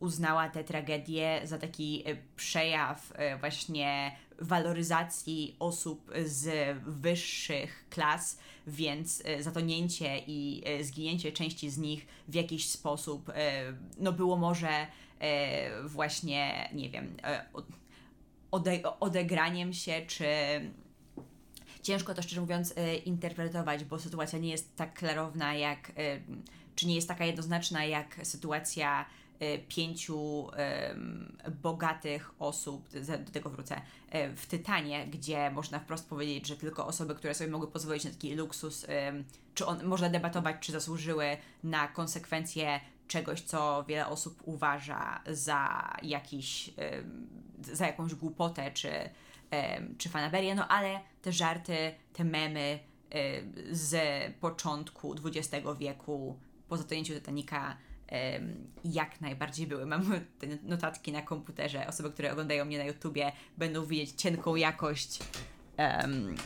[0.00, 9.22] uznała tę tragedię za taki e, przejaw e, właśnie waloryzacji osób z wyższych klas, więc
[9.24, 13.32] e, zatonięcie i zginięcie części z nich w jakiś sposób
[13.98, 14.86] no było może
[15.84, 17.16] właśnie, nie wiem,
[17.52, 17.66] od-
[18.50, 20.26] ode, odegraniem się, czy
[21.82, 25.92] ciężko to szczerze mówiąc interpretować, bo sytuacja nie jest tak klarowna jak,
[26.74, 29.06] czy nie jest taka jednoznaczna jak sytuacja
[29.68, 32.88] pięciu em, bogatych osób,
[33.24, 37.50] do tego wrócę, e, w Tytanie, gdzie można wprost powiedzieć, że tylko osoby, które sobie
[37.50, 38.86] mogły pozwolić na taki luksus,
[39.54, 46.70] czy on, można debatować, czy zasłużyły na konsekwencje czegoś, co wiele osób uważa za jakiś,
[47.60, 48.90] za jakąś głupotę, czy,
[49.98, 52.78] czy fanaberię, no ale te żarty, te memy
[53.10, 53.96] em, z
[54.40, 57.76] początku XX wieku po zatonięciu Titanica
[58.84, 59.86] jak najbardziej były.
[59.86, 60.02] Mam
[60.38, 61.86] te notatki na komputerze.
[61.86, 65.18] Osoby, które oglądają mnie na YouTubie będą widzieć cienką jakość
[65.76, 66.36] em,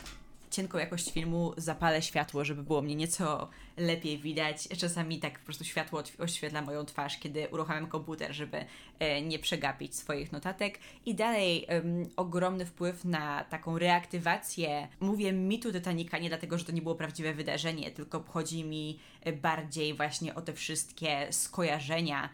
[0.53, 4.67] cienką jakość filmu, zapalę światło, żeby było mnie nieco lepiej widać.
[4.77, 8.65] Czasami tak po prostu światło oświetla moją twarz, kiedy uruchamiam komputer, żeby
[8.99, 10.79] e, nie przegapić swoich notatek.
[11.05, 16.71] I dalej em, ogromny wpływ na taką reaktywację, mówię mitu Titanica nie dlatego, że to
[16.71, 22.29] nie było prawdziwe wydarzenie, tylko chodzi mi e, bardziej właśnie o te wszystkie skojarzenia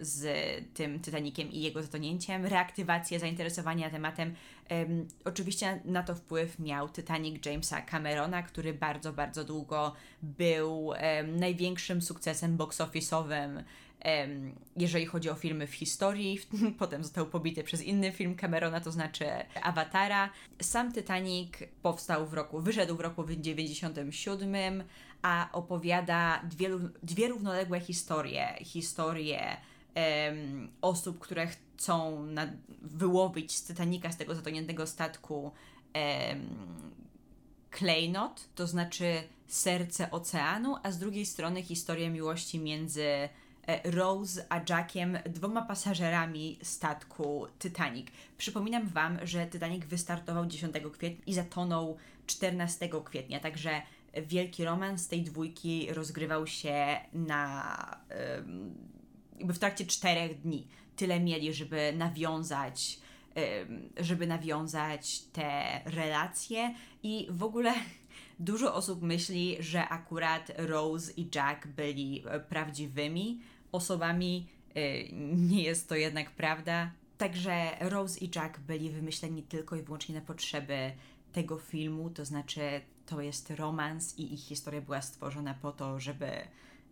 [0.00, 0.24] z
[0.74, 4.34] tym Titanikiem i jego zatonięciem, reaktywację zainteresowania tematem.
[4.68, 10.92] Em, oczywiście na to wpływ miał Titanic Jamesa Camerona, który bardzo, bardzo długo był
[11.26, 13.62] największym sukcesem box office'owym,
[14.76, 16.38] jeżeli chodzi o filmy w historii.
[16.78, 19.24] Potem został pobity przez inny film Camerona, to znaczy
[19.62, 20.30] Awatara.
[20.60, 24.84] Sam Titanic powstał w roku, wyszedł w roku 97,
[25.22, 26.70] a opowiada dwie,
[27.02, 28.54] dwie równoległe historie.
[28.60, 29.56] Historie
[29.94, 32.46] em, osób, które chcą na,
[32.82, 35.52] wyłowić z Titanica, z tego zatoniętego statku,
[35.92, 36.46] em,
[37.70, 43.28] klejnot, to znaczy serce oceanu, a z drugiej strony historię miłości między e,
[43.90, 48.06] Rose a Jackiem, dwoma pasażerami statku Titanic.
[48.38, 53.82] Przypominam Wam, że Titanic wystartował 10 kwietnia i zatonął 14 kwietnia, także
[54.26, 57.76] wielki romans tej dwójki rozgrywał się na
[59.38, 60.66] jakby w trakcie czterech dni.
[60.96, 62.98] Tyle mieli, żeby nawiązać
[63.96, 67.74] żeby nawiązać te relacje i w ogóle
[68.38, 73.40] dużo osób myśli, że akurat Rose i Jack byli e, prawdziwymi
[73.72, 74.46] osobami.
[74.74, 76.90] E, Nie jest to jednak prawda.
[77.18, 80.92] Także Rose i Jack byli wymyśleni tylko i wyłącznie na potrzeby
[81.32, 86.26] tego filmu, to znaczy to jest romans i ich historia była stworzona po to, żeby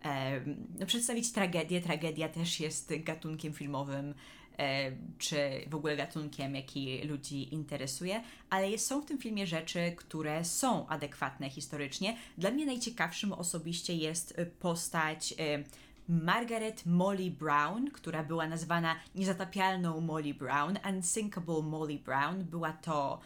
[0.03, 1.81] em, no, przedstawić tragedię.
[1.81, 4.15] Tragedia też jest gatunkiem filmowym,
[4.59, 9.93] e, czy w ogóle gatunkiem, jaki ludzi interesuje, ale jest, są w tym filmie rzeczy,
[9.97, 12.17] które są adekwatne historycznie.
[12.39, 15.65] Dla mnie najciekawszym osobiście jest e, postać e,
[16.11, 22.45] Margaret Molly Brown, która była nazwana niezatapialną Molly Brown, Unsinkable Molly Brown.
[22.45, 23.21] Była to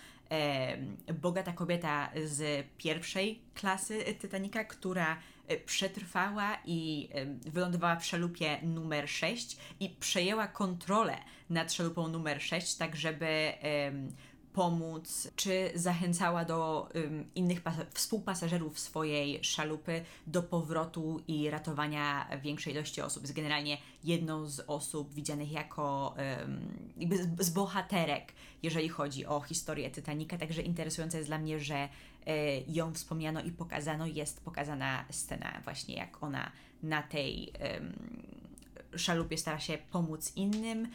[1.14, 5.16] bogata kobieta z pierwszej klasy Titanica, która
[5.48, 7.08] e, przetrwała i
[7.46, 11.16] wylądowała w szalupie numer 6 i przejęła kontrolę
[11.50, 13.52] nad szalupą numer 6, tak żeby
[14.54, 22.72] pomóc, czy zachęcała do ym, innych pas- współpasażerów swojej szalupy do powrotu i ratowania większej
[22.72, 23.22] ilości osób.
[23.22, 29.40] Jest generalnie jedną z osób widzianych jako ym, jakby z, z bohaterek, jeżeli chodzi o
[29.40, 32.30] historię Titanica, także interesujące jest dla mnie, że y,
[32.68, 37.92] ją wspomniano i pokazano, jest pokazana scena właśnie jak ona na tej ym,
[38.98, 40.88] szalupie stara się pomóc innym.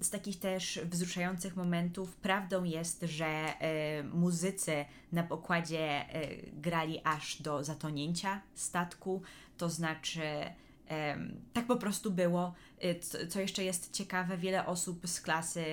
[0.00, 3.54] Z takich też wzruszających momentów prawdą jest, że
[4.00, 9.22] y, muzycy na pokładzie y, grali aż do zatonięcia statku,
[9.56, 10.22] to znaczy
[11.52, 12.54] tak po prostu było.
[12.84, 15.64] Y, Co, jeszcze jest ciekawe, wiele osób z klasy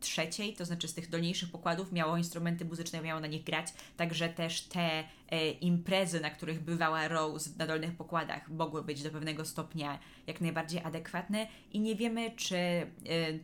[0.00, 3.66] trzeciej, to znaczy z tych dolniejszych pokładów, miało instrumenty muzyczne, miało na nich grać,
[3.96, 5.04] także też te e,
[5.60, 10.80] imprezy, na których bywała Rose na dolnych pokładach, mogły być do pewnego stopnia jak najbardziej
[10.84, 12.86] adekwatne i nie wiemy, czy e,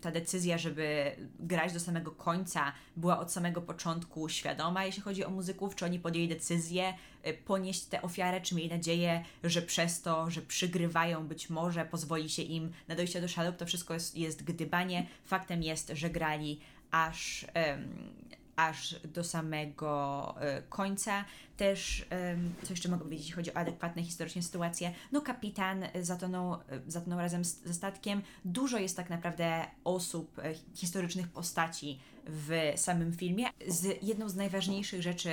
[0.00, 5.30] ta decyzja, żeby grać do samego końca, była od samego początku świadoma, jeśli chodzi o
[5.30, 10.30] muzyków, czy oni podjęli decyzję e, ponieść tę ofiarę, czy mieli nadzieję, że przez to,
[10.30, 14.44] że przygrywają, być może pozwoli się im na dojście do szalup, to wszystko jest, jest
[14.44, 15.06] gdybanie.
[15.24, 17.46] Faktem jest, że grali aż,
[18.68, 21.24] aż do samego e, końca.
[21.56, 22.06] Też,
[22.62, 27.62] co jeszcze mogę powiedzieć, chodzi o adekwatne historycznie sytuacje, no kapitan zatonął, zatonął razem z,
[27.62, 28.22] ze statkiem.
[28.44, 33.46] Dużo jest tak naprawdę osób, e, historycznych postaci w samym filmie.
[33.68, 35.30] Z jedną z najważniejszych rzeczy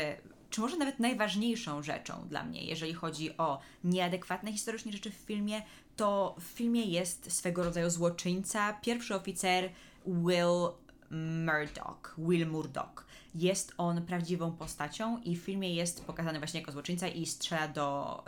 [0.49, 5.61] czy może nawet najważniejszą rzeczą dla mnie, jeżeli chodzi o nieadekwatne historycznie rzeczy w filmie,
[5.95, 9.69] to w filmie jest swego rodzaju złoczyńca, pierwszy oficer
[10.05, 10.69] Will
[11.11, 13.06] Murdoch, Will Murdoch.
[13.35, 18.23] Jest on prawdziwą postacią i w filmie jest pokazany właśnie jako złoczyńca i strzela do,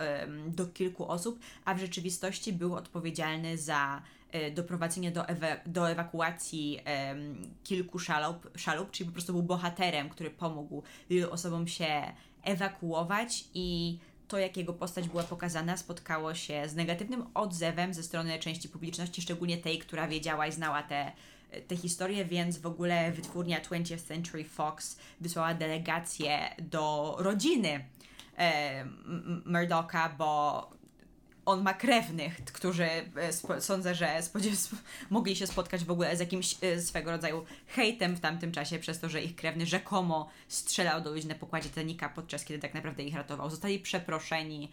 [0.47, 6.79] do kilku osób, a w rzeczywistości był odpowiedzialny za e, doprowadzenie do, ewa do ewakuacji
[7.09, 13.45] um, kilku szalup, szalup, czyli po prostu był bohaterem, który pomógł wielu osobom się ewakuować
[13.53, 18.69] i to, jak jego postać była pokazana, spotkało się z negatywnym odzewem ze strony części
[18.69, 21.11] publiczności, szczególnie tej, która wiedziała i znała te
[21.67, 27.85] tę historię, więc w ogóle wytwórnia 20th Century Fox wysłała delegację do rodziny
[28.37, 28.85] e,
[29.45, 30.79] Murdocha, bo
[31.45, 32.85] on ma krewnych, którzy
[33.55, 34.19] e, sądzę, że
[35.09, 38.99] mogli się spotkać w ogóle z jakimś e, swego rodzaju hejtem w tamtym czasie przez
[38.99, 43.03] to, że ich krewny rzekomo strzelał do ludzi na pokładzie Titanica, podczas kiedy tak naprawdę
[43.03, 43.49] ich ratował.
[43.49, 44.71] Zostali przeproszeni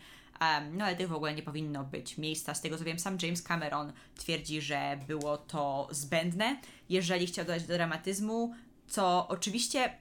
[0.73, 2.55] no ale tych w ogóle nie powinno być miejsca.
[2.55, 6.57] Z tego co wiem, sam James Cameron twierdzi, że było to zbędne.
[6.89, 8.55] Jeżeli chciał dodać do dramatyzmu,
[8.89, 9.99] co oczywiście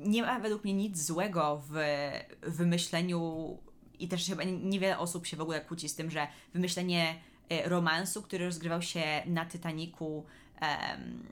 [0.00, 1.76] nie ma według mnie nic złego w
[2.42, 3.58] wymyśleniu
[3.98, 7.14] i też chyba niewiele osób się w ogóle kłóci z tym, że wymyślenie
[7.48, 10.24] e, romansu, który rozgrywał się na Titaniku
[10.62, 11.22] um,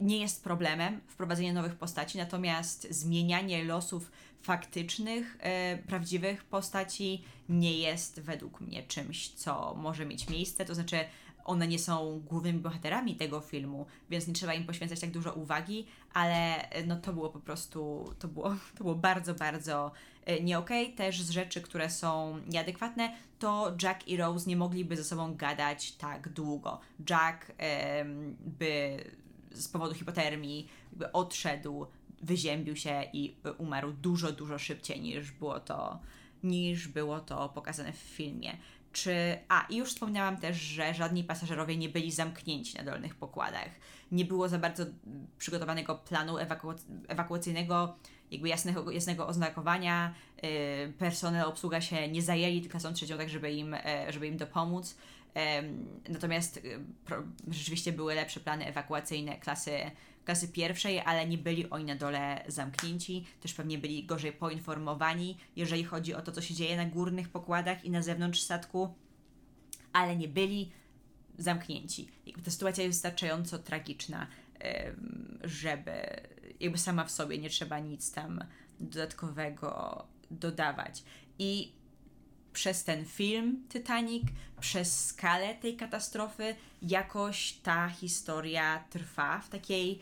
[0.00, 4.10] nie jest problemem, wprowadzenie nowych postaci, natomiast zmienianie losów
[4.42, 10.64] faktycznych, e, prawdziwych postaci nie jest według mnie czymś, co może mieć miejsce.
[10.64, 11.04] To znaczy,
[11.44, 15.86] one nie są głównymi bohaterami tego filmu, więc nie trzeba im poświęcać tak dużo uwagi,
[16.12, 19.92] ale e, no to było po prostu, to było, to było bardzo, bardzo
[20.24, 20.84] e, nie okej.
[20.84, 20.96] Okay.
[20.96, 25.92] Też z rzeczy, które są nieadekwatne, to Jack i Rose nie mogliby ze sobą gadać
[25.92, 26.80] tak długo.
[27.10, 27.52] Jack
[28.40, 29.04] by
[29.62, 31.86] z powodu hipotermii jakby odszedł
[32.22, 36.00] wyziębił się i umarł dużo, dużo szybciej niż było to,
[36.42, 38.56] niż było to pokazane w filmie.
[38.92, 43.68] Czy, a, i już wspomniałam też, że żadni pasażerowie nie byli zamknięci na dolnych pokładach.
[44.12, 44.84] Nie było za bardzo
[45.38, 46.68] przygotowanego planu ewaku
[47.08, 47.96] ewakuacyjnego,
[48.30, 50.14] jakby jasnego, jasnego oznakowania.
[50.42, 54.96] Yy, personel, obsługa się nie zajęli klasą trzecią, tak żeby im, e, żeby im dopomóc.
[56.08, 56.80] Natomiast y,
[57.50, 59.90] rzeczywiście były lepsze plany ewakuacyjne klasy
[60.24, 65.84] klasy pierwszej, ale nie byli oni na dole zamknięci, też pewnie byli gorzej poinformowani, jeżeli
[65.84, 68.94] chodzi o to, co się dzieje na górnych pokładach i na zewnątrz statku,
[69.92, 70.72] ale nie byli
[71.38, 72.08] zamknięci.
[72.26, 74.26] Jakby ta sytuacja jest wystarczająco tragiczna,
[75.44, 75.92] żeby
[76.60, 78.44] jakby sama w sobie nie trzeba nic tam
[78.80, 81.02] dodatkowego dodawać.
[81.38, 81.72] I
[82.56, 84.24] przez ten film Titanic,
[84.60, 89.98] przez skalę tej katastrofy, jakoś ta historia trwa w takiej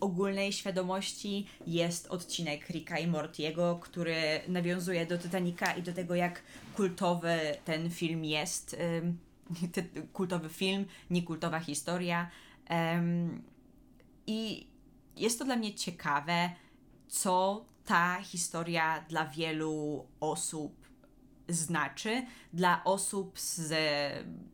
[0.00, 6.42] ogólnej świadomości jest odcinek Ricka i Mortiego, który nawiązuje do Titanica i do tego, jak
[6.76, 8.76] kultowy ten film jest.
[10.12, 12.30] kultowy film, nie kultowa historia.
[14.26, 14.66] I
[15.16, 16.50] jest to dla mnie ciekawe,
[17.08, 20.88] co ta historia dla wielu osób
[21.48, 23.72] znaczy dla osób z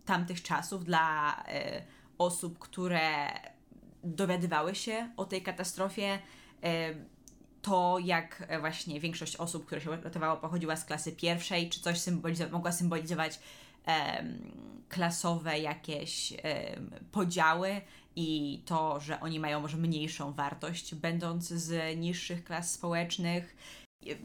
[0.05, 1.37] tamtych czasów, dla
[2.19, 3.29] osób, które
[4.05, 6.19] dowiadywały się o tej katastrofie,
[6.63, 6.95] e,
[7.63, 12.01] to jak e, właśnie większość osób, które się uratowało, pochodziła z klasy pierwszej, czy coś
[12.01, 13.39] symbolizowa mogła symbolizować
[14.89, 16.33] klasowe jakieś
[17.13, 17.81] podziały
[18.17, 23.57] i to, że oni mają może mniejszą wartość, będąc z niższych klas społecznych.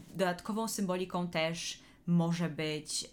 [0.07, 3.09] Dodatkową symboliką też może być,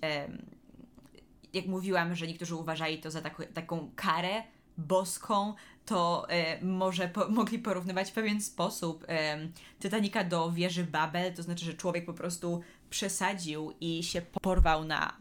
[1.52, 4.42] jak mówiłam, że niektórzy uważali to za taką, taką karę
[4.78, 5.54] boską,
[5.86, 9.48] to e, może po, mogli porównywać w pewien sposób e,
[9.80, 15.16] Titanica do wieży Babel, to znaczy, że człowiek po prostu przesadził i się porwał na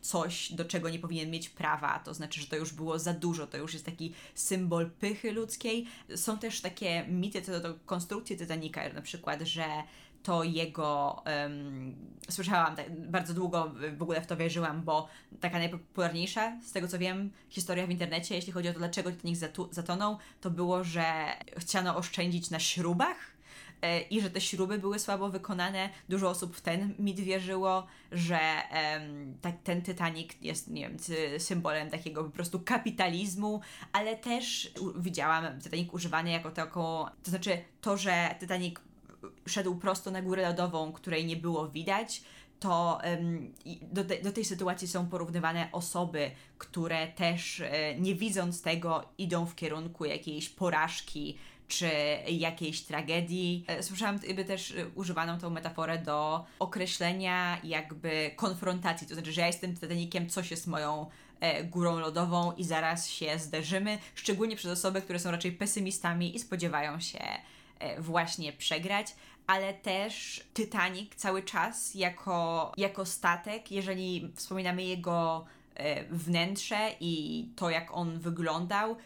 [0.00, 3.46] coś, do czego nie powinien mieć prawa, to znaczy, że to już było za dużo,
[3.46, 5.86] to już jest taki symbol pychy ludzkiej.
[6.16, 9.66] Są też takie mity co do konstrukcji Titanica, na przykład, że
[10.28, 11.22] to jego.
[11.42, 11.94] Um,
[12.30, 15.08] słyszałam tak, bardzo długo w ogóle w to wierzyłam, bo
[15.40, 19.38] taka najpopularniejsza, z tego co wiem, historia w internecie, jeśli chodzi o to, dlaczego Titanic
[19.70, 21.04] zatonął, to było, że
[21.58, 23.38] chciano oszczędzić na śrubach
[23.82, 25.90] E, i że te śruby były słabo wykonane.
[26.08, 28.38] Dużo osób w ten mit wierzyło, że
[29.40, 30.96] tak, ten Titanic jest, nie wiem,
[31.38, 33.60] symbolem takiego po prostu kapitalizmu,
[33.92, 38.74] ale też widziałam Titanic używany jako taką, to znaczy to, że Titanic
[39.48, 42.22] szedł prosto na górę lodową, której nie było widać,
[42.60, 43.00] to
[43.82, 49.54] do, do, tej sytuacji są porównywane osoby, które też e, nie widząc tego idą w
[49.54, 51.38] kierunku jakiejś porażki
[51.68, 51.90] czy
[52.28, 53.64] jakiejś tragedii.
[53.66, 59.40] E, słyszałam jakby też e, używaną tą metaforę do określenia jakby konfrontacji, to znaczy, że
[59.40, 61.06] ja jestem Titanikiem, coś jest moją
[61.64, 67.00] górą lodową i zaraz się zderzymy, szczególnie przez osoby, które są raczej pesymistami i spodziewają
[67.00, 67.18] się
[67.98, 69.14] właśnie przegrać,
[69.48, 75.44] ale też Titanic cały czas jako, jako statek, jeżeli wspominamy jego
[76.10, 78.96] wnętrze i to, jak on wyglądał,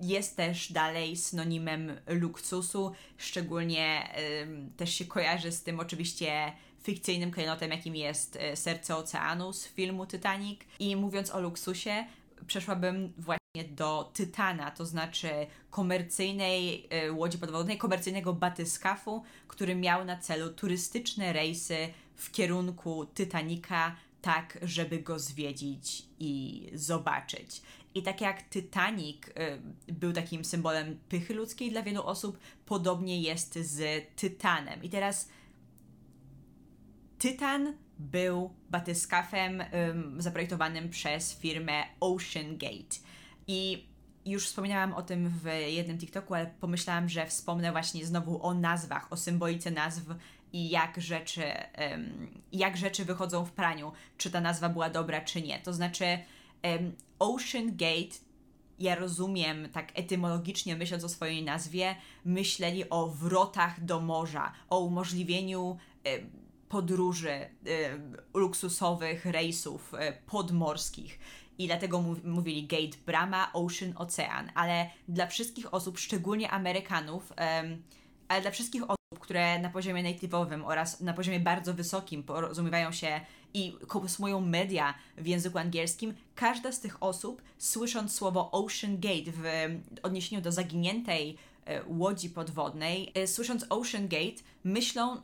[0.00, 4.14] jest też dalej synonimem luksusu, szczególnie
[4.76, 10.06] też się kojarzy z tym oczywiście fikcyjnym klejnotem, jakim jest y, Serce Oceanu z filmu
[10.06, 10.60] Titanic.
[10.78, 12.06] I mówiąc o luksusie,
[12.46, 15.30] przeszłabym właśnie do Tytana, to znaczy
[15.70, 21.76] komercyjnej y, łodzi podwodnej, komercyjnego batyskafu, który miał na celu turystyczne rejsy
[22.14, 27.62] w kierunku Titanica, tak żeby go zwiedzić i zobaczyć.
[27.94, 33.54] I tak jak Titanic y, był takim symbolem pychy ludzkiej dla wielu osób, podobnie jest
[33.54, 34.82] z Tytanem.
[34.82, 35.28] I teraz
[37.18, 39.62] Tytan był batyskafem
[40.18, 43.05] zaprojektowanym przez firmę Ocean Gate.
[43.46, 43.86] I
[44.26, 49.12] już wspominałam o tym w jednym TikToku, ale pomyślałam, że wspomnę właśnie znowu o nazwach,
[49.12, 50.02] o symbolice nazw
[50.52, 51.42] i jak rzeczy,
[52.52, 55.58] jak rzeczy wychodzą w praniu, czy ta nazwa była dobra, czy nie.
[55.58, 56.04] To znaczy,
[57.18, 58.16] Ocean Gate,
[58.78, 65.78] ja rozumiem, tak etymologicznie myśląc o swojej nazwie, myśleli o wrotach do morza, o umożliwieniu
[66.68, 67.48] podróży,
[68.34, 71.18] luksusowych rejsów e, podmorskich.
[71.58, 74.50] I dlatego mówili Gate Brama, Ocean, Ocean.
[74.54, 77.32] Ale dla wszystkich osób, szczególnie Amerykanów,
[78.28, 83.20] ale dla wszystkich osób, które na poziomie native'owym oraz na poziomie bardzo wysokim porozumiewają się
[83.54, 89.42] i konsumują media w języku angielskim, każda z tych osób, słysząc słowo Ocean Gate w
[90.02, 95.20] odniesieniu do zaginiętej e, łodzi podwodnej, e, słysząc Ocean Gate, myślą,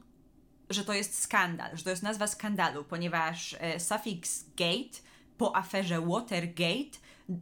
[0.71, 4.99] że to jest skandal, że to jest nazwa skandalu, ponieważ e, suffix gate
[5.43, 6.99] po aferze Watergate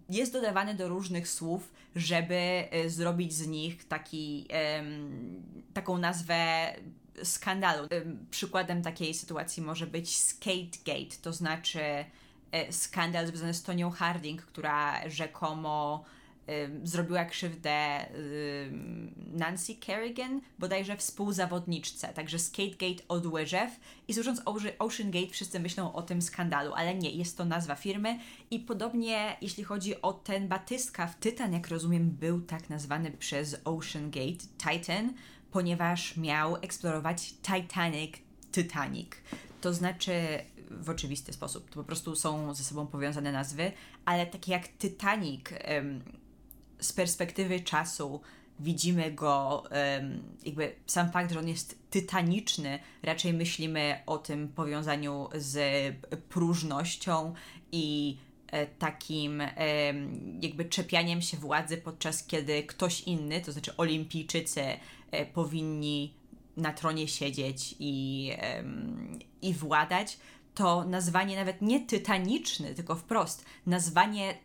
[0.09, 4.49] jest dodawany do różnych słów, żeby zrobić z nich taki,
[5.75, 6.73] taką nazwę
[7.23, 7.89] skandalu.
[8.31, 11.81] Przykładem takiej sytuacji może być Skategate, to znaczy
[12.53, 16.05] e, skandal związany z Tonią Harding, która rzekomo
[16.83, 18.07] zrobiła krzywdę
[19.33, 22.09] Nancy Kerrigan, bodajże współzawodniczce.
[22.09, 24.43] Także Skategate od łyżew i słysząc
[24.79, 28.19] Ocean Gate wszyscy myślą o tym skandalu, ale nie, jest to nazwa firmy
[28.51, 34.11] i podobnie jeśli chodzi o ten batyskaw, Tytan jak rozumiem był tak nazwany przez Ocean
[34.11, 35.15] Gate, Titan,
[35.51, 38.13] ponieważ miał eksplorować Titanic,
[38.53, 39.09] Titanic.
[39.61, 40.13] To znaczy
[40.71, 43.73] w oczywisty sposób, to po prostu są ze sobą powiązane nazwy,
[44.05, 45.45] ale takie jak Titanic
[46.81, 48.21] z perspektywy czasu
[48.61, 49.65] widzimy go,
[50.45, 55.59] jakby sam fakt, że on jest tytaniczny, raczej myślimy o tym powiązaniu z
[56.29, 57.35] próżnością
[57.73, 58.17] i
[58.47, 59.43] e, takim
[60.43, 64.63] jakby czepianiem się władzy, podczas kiedy ktoś inny, to znaczy olimpijczycy,
[65.11, 66.15] e, powinni
[66.57, 68.31] na tronie siedzieć i,
[69.43, 70.19] i władać,
[70.55, 74.39] to nazwanie nawet nie tytaniczny, tylko wprost nazwanie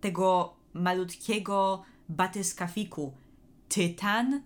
[0.00, 3.12] tego malutkiego batyskafiku.
[3.68, 4.42] Tytan,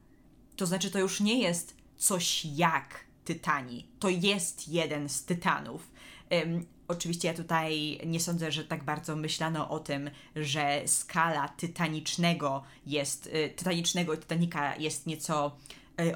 [0.57, 5.91] to znaczy to już nie jest coś jak tytani, to jest jeden z tytanów.
[6.31, 12.63] Um, oczywiście ja tutaj nie sądzę, że tak bardzo myślano o tym, że skala tytanicznego
[12.87, 15.57] jest, y, tytanicznego Titanika jest nieco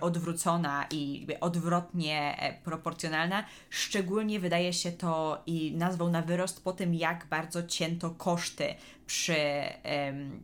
[0.00, 3.44] odwrócona i odwrotnie e, proporcjonalna.
[3.70, 8.74] Szczególnie wydaje się to i nazwą na wyrost po tym, jak bardzo cięto koszty
[9.06, 9.36] przy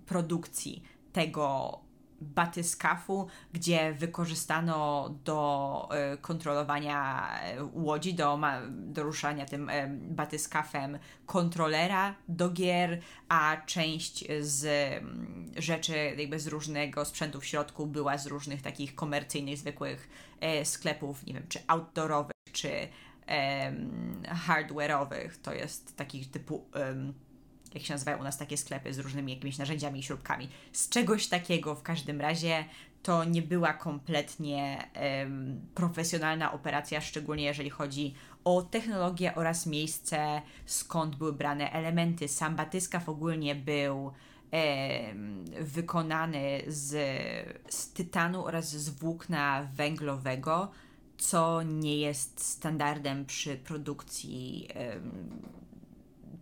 [0.07, 0.83] produkcji
[1.13, 1.79] tego
[2.21, 8.39] batyskafu, gdzie wykorzystano do e, kontrolowania e, łodzi, do,
[8.71, 16.47] do ruszania tym e, batyskafem kontrolera do gier, a część z mm, rzeczy jakby z
[16.47, 20.09] różnego sprzętu w środku była z różnych takich komercyjnych, zwykłych
[20.65, 22.71] sklepów, nie wiem, czy outdoorowych, czy
[24.47, 26.67] hardware'owych, to jest takich typu
[27.75, 30.49] jak się nazywają u nas takie sklepy z różnymi jakimiś narzędziami i śrubkami.
[30.73, 32.65] Z czegoś takiego w każdym razie
[33.03, 34.89] to nie była kompletnie
[35.21, 38.15] um, profesjonalna operacja, szczególnie jeżeli chodzi
[38.45, 42.29] o technologię oraz miejsce, skąd były brane elementy.
[42.29, 44.13] Sam batyskaw ogólnie był
[45.61, 46.91] wykonany z,
[47.69, 50.71] z tytanu oraz z włókna węglowego,
[51.19, 54.69] co nie jest standardem przy produkcji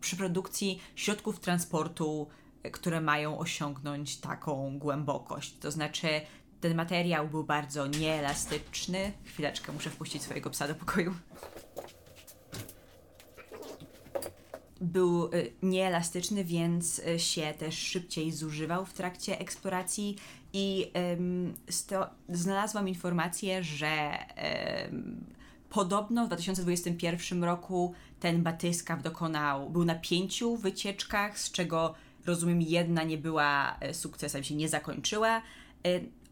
[0.01, 2.29] przy produkcji środków transportu,
[2.63, 5.59] e, które mają osiągnąć taką głębokość.
[5.59, 6.09] To znaczy,
[6.61, 9.13] ten materiał był bardzo nieelastyczny.
[9.25, 11.15] Chwileczkę, muszę wpuścić swojego psa do pokoju.
[14.81, 15.31] Był e,
[15.63, 20.17] nieelastyczny, więc e, się też szybciej zużywał w trakcie eksploracji
[20.53, 20.93] i
[21.71, 24.19] sto, znalazłam informację, że
[25.71, 31.95] podobno w 2021 roku ten batyskaw dokonał, był na pięciu wycieczkach, z czego
[32.27, 35.43] rozumiem jedna nie była e, sukcesem, się nie zakończyła, e,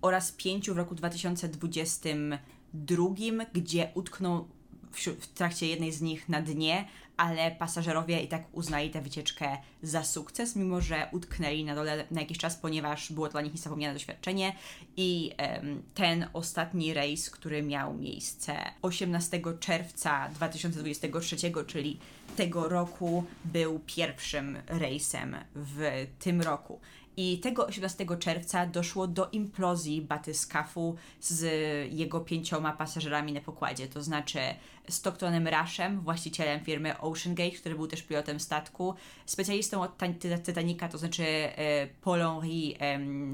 [0.03, 3.09] oraz pięciu w roku 2022,
[3.53, 4.49] gdzie utknął
[4.93, 6.85] w, w trakcie jednej z nich na dnie,
[7.17, 12.21] ale pasażerowie i tak uznali tę wycieczkę za sukces, mimo że utknęli na dole na
[12.21, 14.53] jakiś czas, ponieważ było to dla nich niezapomniane doświadczenie
[14.97, 21.37] i um, ten ostatni rejs, który miał miejsce 18 czerwca 2023,
[21.67, 21.99] czyli
[22.37, 26.81] tego roku, był pierwszym rejsem w tym roku.
[27.19, 31.43] I tego 18 czerwca doszło do implozji batyskafu z
[31.93, 34.39] jego pięcioma pasażerami na pokładzie, to znaczy
[34.89, 38.95] Stocktonem Rushem, właścicielem firmy Ocean Gate, który był też pilotem statku,
[39.27, 39.99] specjalistą od
[40.45, 42.77] Titanica, to znaczy e, Paul-Henri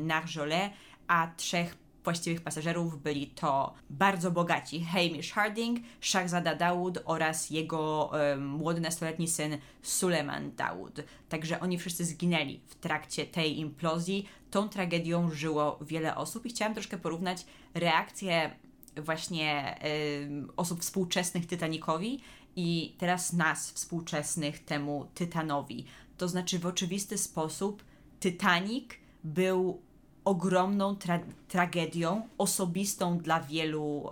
[0.05, 0.73] Narjolet,
[1.07, 8.47] a trzech właściwych pasażerów byli to bardzo bogaci Hamish Harding, Shahzada Dawood oraz jego um,
[8.47, 11.01] młody nastoletni syn Suleiman Dawood.
[11.29, 14.29] Także oni wszyscy zginęli w trakcie tej implozji.
[14.51, 18.51] Tą tragedią żyło wiele osób i chciałam troszkę porównać reakcję
[18.97, 22.21] właśnie y, osób współczesnych Titanicowi
[22.57, 25.85] i teraz nas współczesnych temu Tytanowi.
[26.19, 27.85] To znaczy w oczywisty sposób
[28.21, 28.91] Titanic
[29.25, 29.83] był
[30.25, 34.11] ogromną tra tragedią, osobistą dla wielu,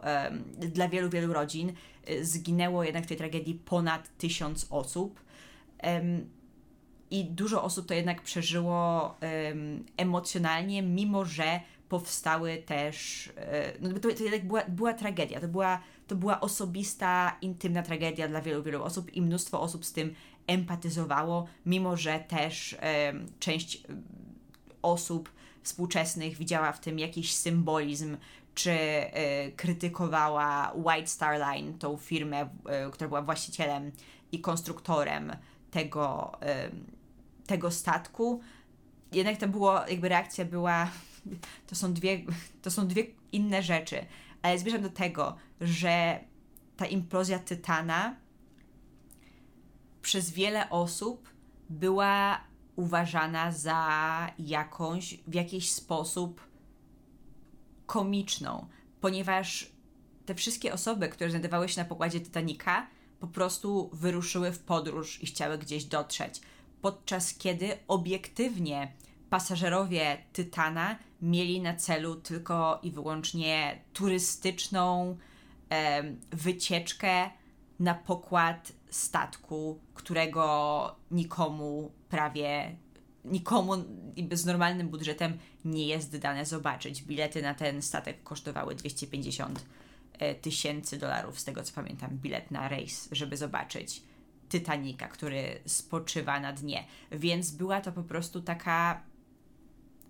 [0.59, 1.73] dla wielu, wielu rodzin.
[2.23, 5.21] Zginęło jednak w tej tragedii ponad tysiąc osób.
[7.11, 9.15] I dużo osób to jednak przeżyło
[9.97, 13.29] emocjonalnie, mimo że powstały też.
[13.37, 15.41] E, no, to, to jednak była, była tragedia.
[15.41, 19.93] To była, to była osobista, intymna tragedia dla wielu, wielu osób i mnóstwo osób z
[19.93, 20.15] tym
[20.47, 22.77] empatyzowało, mimo że też
[23.39, 23.83] część
[24.83, 25.33] osób
[25.63, 28.17] współczesnych widziała w tym jakiś symbolizm,
[28.55, 32.43] czy y, krytykowała White Star Line, tą firmę,
[32.89, 33.93] y, która była właścicielem
[34.33, 35.37] i konstruktorem
[35.71, 38.41] tego, y, tego statku.
[39.13, 40.91] Jednak to było, jakby reakcja była,
[41.69, 42.21] to są dwie,
[42.63, 44.07] to są dwie inne rzeczy,
[44.43, 46.21] ale zmierzam do tego, że
[46.77, 48.17] ta implozja Tytana
[50.03, 51.29] przez wiele osób
[51.71, 52.41] była
[52.77, 56.41] uważana za jakąś w jakiś sposób
[57.87, 58.67] komiczną,
[59.01, 59.71] ponieważ
[60.27, 62.87] te wszystkie osoby, które znajdowały się na pokładzie Titanica,
[63.21, 66.41] po prostu wyruszyły w podróż i chciały gdzieś dotrzeć,
[66.83, 68.93] podczas kiedy obiektywnie
[69.31, 75.17] pasażerowie Tytana mieli na celu tylko i wyłącznie turystyczną
[75.71, 77.31] e, wycieczkę
[77.81, 82.77] na pokład statku, którego nikomu prawie
[83.25, 83.73] nikomu
[84.33, 87.03] z normalnym budżetem nie jest dane zobaczyć.
[87.03, 89.65] Bilety na ten statek kosztowały 250
[90.19, 94.03] e, tysięcy dolarów, z tego co pamiętam, bilet na rejs, żeby zobaczyć
[94.49, 96.85] Titanica, który spoczywa na dnie.
[97.13, 99.03] Więc była to po prostu taka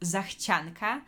[0.00, 1.02] zachcianka.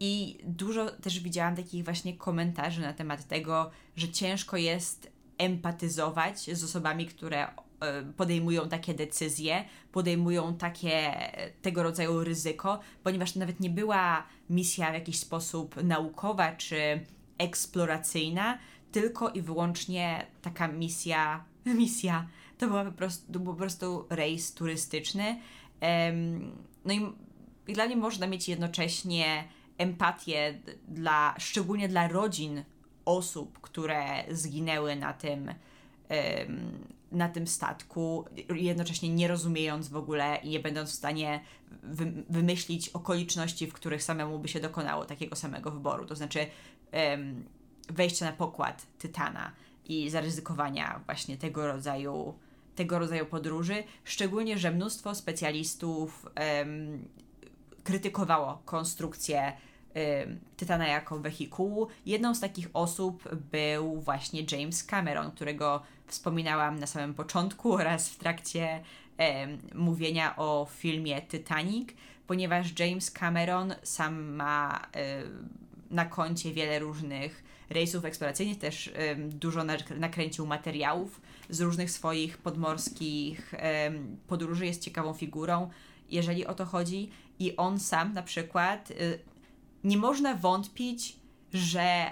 [0.00, 5.13] I dużo też widziałam takich właśnie komentarzy na temat tego, że ciężko jest
[5.44, 7.48] empatyzować z osobami, które
[7.84, 11.14] E, podejmują takie decyzje, podejmują takie
[11.62, 17.00] tego rodzaju ryzyko, ponieważ to nawet nie była misja w jakiś sposób naukowa czy
[17.38, 18.58] eksploracyjna,
[18.92, 22.26] tylko i wyłącznie taka misja, misja,
[22.58, 25.40] to, była po prostu, to był po prostu rejs turystyczny.
[26.84, 26.94] No
[27.66, 29.44] i dla mnie można mieć jednocześnie
[29.78, 32.64] empatię dla, szczególnie dla rodzin
[33.04, 35.54] osób, które zginęły na tym,
[37.12, 38.24] na tym statku,
[38.54, 41.40] jednocześnie nie rozumiejąc w ogóle i nie będąc w stanie
[42.28, 46.06] wymyślić okoliczności, w których samemu by się dokonało takiego samego wyboru.
[46.06, 46.46] To znaczy
[47.90, 49.52] wejścia na pokład Tytana
[49.84, 52.34] i zaryzykowania właśnie tego rodzaju,
[52.74, 53.84] tego rodzaju podróży.
[54.04, 56.26] Szczególnie, że mnóstwo specjalistów
[57.84, 59.52] krytykowało konstrukcję
[60.56, 61.88] Tytana jako wehikułu.
[62.06, 68.18] Jedną z takich osób był właśnie James Cameron, którego wspominałam na samym początku oraz w
[68.18, 68.80] trakcie
[69.74, 71.88] mówienia o filmie Titanic,
[72.26, 74.86] ponieważ James Cameron sam ma
[75.90, 79.64] na koncie wiele różnych rejsów eksploracyjnych, też dużo
[79.96, 81.20] nakręcił materiałów
[81.50, 83.54] z różnych swoich podmorskich
[84.26, 85.70] podróży, jest ciekawą figurą,
[86.10, 87.10] jeżeli o to chodzi.
[87.38, 89.18] I on sam na przykład y,
[89.84, 91.16] nie można wątpić,
[91.52, 92.10] że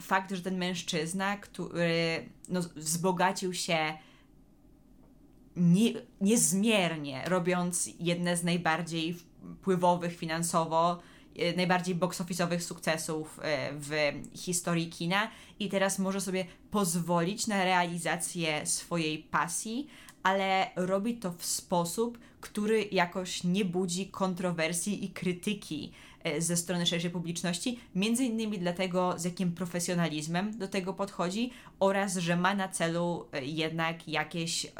[0.00, 3.98] fakt, że ten mężczyzna, który no, wzbogacił się
[5.56, 9.16] nie, niezmiernie, robiąc jedne z najbardziej
[9.60, 10.98] wpływowych finansowo,
[11.36, 17.64] e, najbardziej box office'owych sukcesów e, w historii kina i teraz może sobie pozwolić na
[17.64, 19.88] realizację swojej pasji,
[20.22, 25.92] ale robi to w sposób, który jakoś nie budzi kontrowersji i krytyki
[26.38, 31.50] ze strony szerszej publiczności, między innymi dlatego, z jakim profesjonalizmem do tego podchodzi
[31.80, 34.70] oraz, że ma na celu e, jednak jakieś e,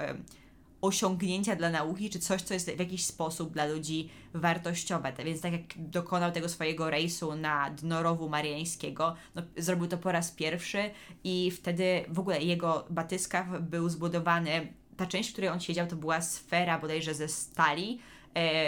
[0.81, 5.13] osiągnięcia dla nauki, czy coś, co jest w jakiś sposób dla ludzi wartościowe.
[5.25, 10.13] Więc tak jak dokonał tego swojego rejsu na dno rowu mariańskiego, no, zrobił to po
[10.13, 10.91] raz pierwszy
[11.25, 15.97] i wtedy w ogóle jego batyskaw był zbudowany, ta część, w której on siedział, to
[15.97, 18.18] była sfera bodajże ze stali, E,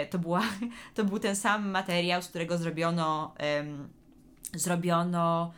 [0.09, 0.41] to, była,
[0.95, 3.33] to był ten sam materiał, z którego zrobiono,
[4.53, 5.53] zrobiono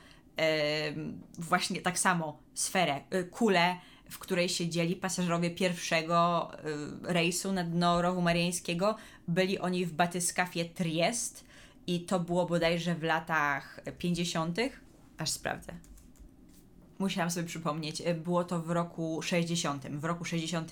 [1.37, 3.75] właśnie tak samo sferę, e, kulę,
[4.09, 8.95] w której siedzieli pasażerowie pierwszego e, rejsu na dno rowu mariańskiego.
[9.27, 11.45] Byli oni w batyskafie Triest
[11.87, 14.57] i to było bodajże w latach 50.
[15.17, 15.73] Aż sprawdzę.
[17.03, 19.87] Musiałam sobie przypomnieć, było to w roku 60.
[19.87, 20.71] W roku 60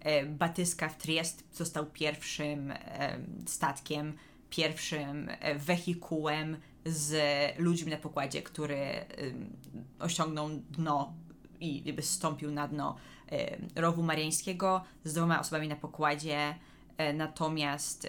[0.00, 4.12] E, batyska w Triest został pierwszym e, statkiem,
[4.50, 7.14] pierwszym e, wehikułem z
[7.58, 8.78] ludźmi na pokładzie, który
[9.98, 11.12] osiągnął dno
[11.60, 12.96] i jakby stąpił na dno
[13.76, 16.54] rowu mariańskiego z dwoma osobami na pokładzie.
[17.14, 18.08] Natomiast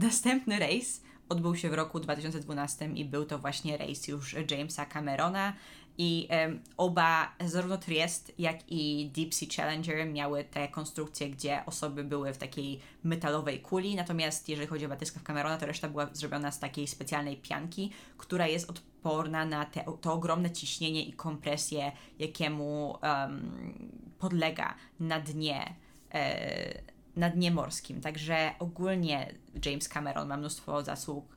[0.00, 5.52] następny rejs odbył się w roku 2012 i był to właśnie rejs już Jamesa Camerona,
[5.98, 12.04] i um, oba, zarówno Triest, jak i Deep Sea Challenger miały te konstrukcje, gdzie osoby
[12.04, 16.08] były w takiej metalowej kuli, natomiast jeżeli chodzi o batyska w Camerona, to reszta była
[16.12, 21.92] zrobiona z takiej specjalnej pianki, która jest odporna na te, to ogromne ciśnienie i kompresję,
[22.18, 25.74] jakiemu um, podlega na dnie.
[26.14, 26.82] E,
[27.16, 28.00] na dnie morskim.
[28.00, 29.34] Także ogólnie
[29.64, 31.36] James Cameron ma mnóstwo zasług,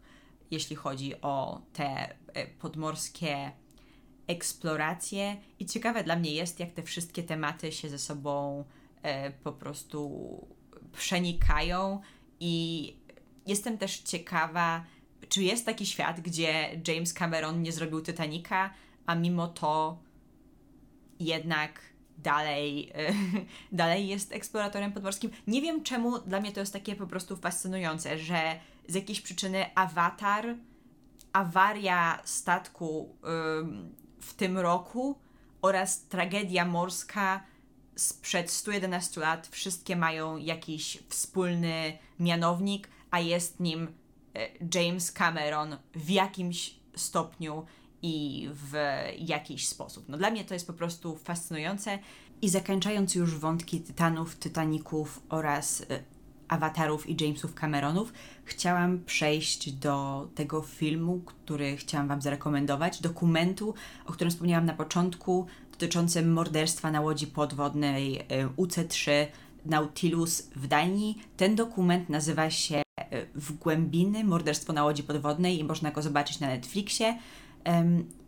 [0.51, 3.51] jeśli chodzi o te e, podmorskie
[4.28, 8.63] eksplorację i ciekawe dla mnie jest, jak te wszystkie tematy się ze sobą
[9.01, 10.11] e, po prostu
[10.91, 12.01] przenikają
[12.39, 12.95] i
[13.47, 14.86] jestem też ciekawa,
[15.30, 18.69] czy jest taki świat, gdzie James Cameron nie zrobił Titanica,
[19.05, 19.97] a mimo to
[21.19, 21.82] jednak
[22.17, 23.13] dalej, e,
[23.71, 25.32] dalej jest eksploratorem podmorskim.
[25.47, 29.76] Nie wiem czemu dla mnie to jest takie po prostu fascynujące, że z jakiejś przyczyny
[29.76, 30.55] awatar,
[31.34, 33.17] awaria statku
[34.24, 35.19] w tym roku
[35.61, 37.43] oraz tragedia morska
[37.95, 39.47] sprzed 111 lat.
[39.47, 43.88] Wszystkie mają jakiś wspólny mianownik, a jest nim
[44.36, 47.65] e, James Cameron w jakimś stopniu
[48.01, 48.74] i w
[49.17, 50.09] jakiś sposób.
[50.09, 51.99] No dla mnie to jest po prostu fascynujące.
[52.41, 56.03] I zakończając już wątki Tytanów, Titaników oraz e,
[56.54, 63.74] awatarów i Jamesów Cameronów, chciałam przejść do tego filmu, który chciałam Wam zarekomendować, dokumentu,
[64.06, 68.24] o którym wspomniałam na początku, dotyczącym morderstwa na łodzi podwodnej y,
[68.58, 69.12] UC-3
[69.66, 71.22] Nautilus w Danii.
[71.38, 76.39] Ten dokument nazywa się y, W głębiny morderstwo na łodzi podwodnej i można go zobaczyć
[76.39, 77.18] na Netflixie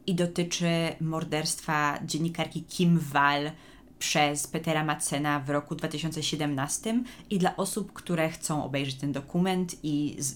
[0.07, 0.69] i dotyczy
[1.01, 3.51] morderstwa dziennikarki Kim Wall,
[3.99, 10.15] przez Petera Madsena w roku 2017 i dla osób, które chcą obejrzeć ten dokument i
[10.19, 10.35] z,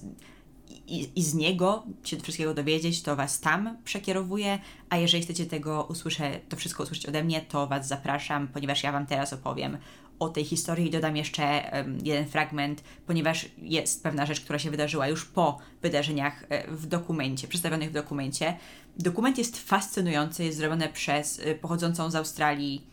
[0.87, 5.83] i, i z niego się wszystkiego dowiedzieć, to Was tam przekierowuję, a jeżeli chcecie tego
[5.83, 9.77] usłyszeć, to wszystko usłyszeć ode mnie, to Was zapraszam, ponieważ ja Wam teraz opowiem
[10.19, 11.71] o tej historii i dodam jeszcze
[12.03, 17.47] jeden fragment, ponieważ jest pewna rzecz, która się wydarzyła już po wydarzeniach e, w dokumencie,
[17.47, 18.57] przedstawionych w dokumencie.
[18.97, 22.87] Dokument jest fascynujący, jest zrobiony przez e, pochodzącą z Australii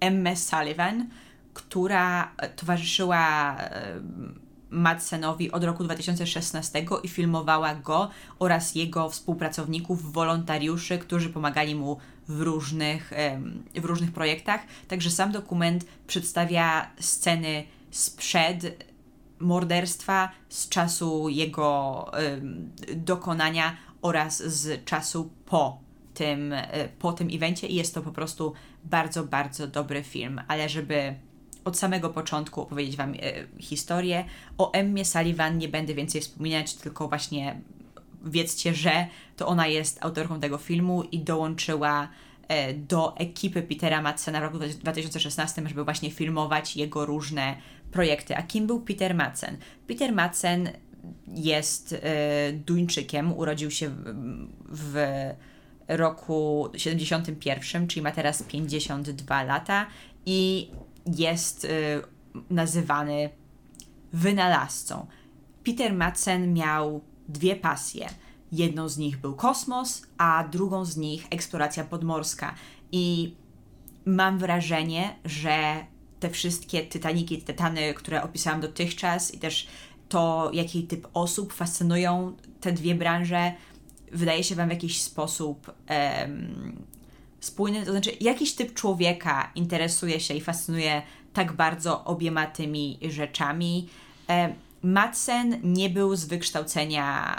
[0.00, 1.08] Emmę Sullivan,
[1.54, 3.56] która towarzyszyła
[4.70, 11.98] Madsenowi od roku 2016 i filmowała go oraz jego współpracowników, wolontariuszy, którzy pomagali mu
[12.28, 13.12] w różnych,
[13.74, 14.60] w różnych projektach.
[14.88, 18.84] Także sam dokument przedstawia sceny sprzed
[19.38, 22.06] morderstwa, z czasu jego
[22.96, 28.52] dokonania oraz z czasu po tym, e, po tym evencie i jest to po prostu
[28.84, 30.40] bardzo, bardzo dobry film.
[30.48, 31.14] Ale żeby
[31.64, 33.16] od samego początku opowiedzieć Wam e,
[33.58, 34.24] historię.
[34.58, 37.60] O Emmie Sullivan nie będę więcej wspominać, tylko właśnie
[38.24, 39.06] wiedzcie, że
[39.36, 42.08] to ona jest autorką tego filmu i dołączyła
[42.48, 47.56] e, do ekipy Petera Madsena w roku 2016, żeby właśnie filmować jego różne
[47.92, 48.36] projekty.
[48.36, 49.56] A kim był Peter Madsen?
[49.86, 50.70] Peter Madsen
[51.26, 51.96] jest
[52.66, 53.90] Duńczykiem, urodził się
[54.68, 54.96] w
[55.96, 59.86] roku 71, czyli ma teraz 52 lata
[60.26, 60.70] i
[61.06, 61.68] jest y,
[62.50, 63.30] nazywany
[64.12, 65.06] wynalazcą.
[65.64, 68.08] Peter Madsen miał dwie pasje.
[68.52, 72.54] Jedną z nich był kosmos, a drugą z nich eksploracja podmorska.
[72.92, 73.34] I
[74.04, 75.84] mam wrażenie, że
[76.20, 79.66] te wszystkie Tytaniki, Tytany, które opisałam dotychczas i też
[80.08, 83.52] to, jaki typ osób fascynują te dwie branże,
[84.12, 86.76] wydaje się Wam w jakiś sposób em,
[87.40, 91.02] spójny, to znaczy jakiś typ człowieka interesuje się i fascynuje
[91.32, 93.88] tak bardzo obiema tymi rzeczami.
[94.28, 97.36] E, Madsen nie był z wykształcenia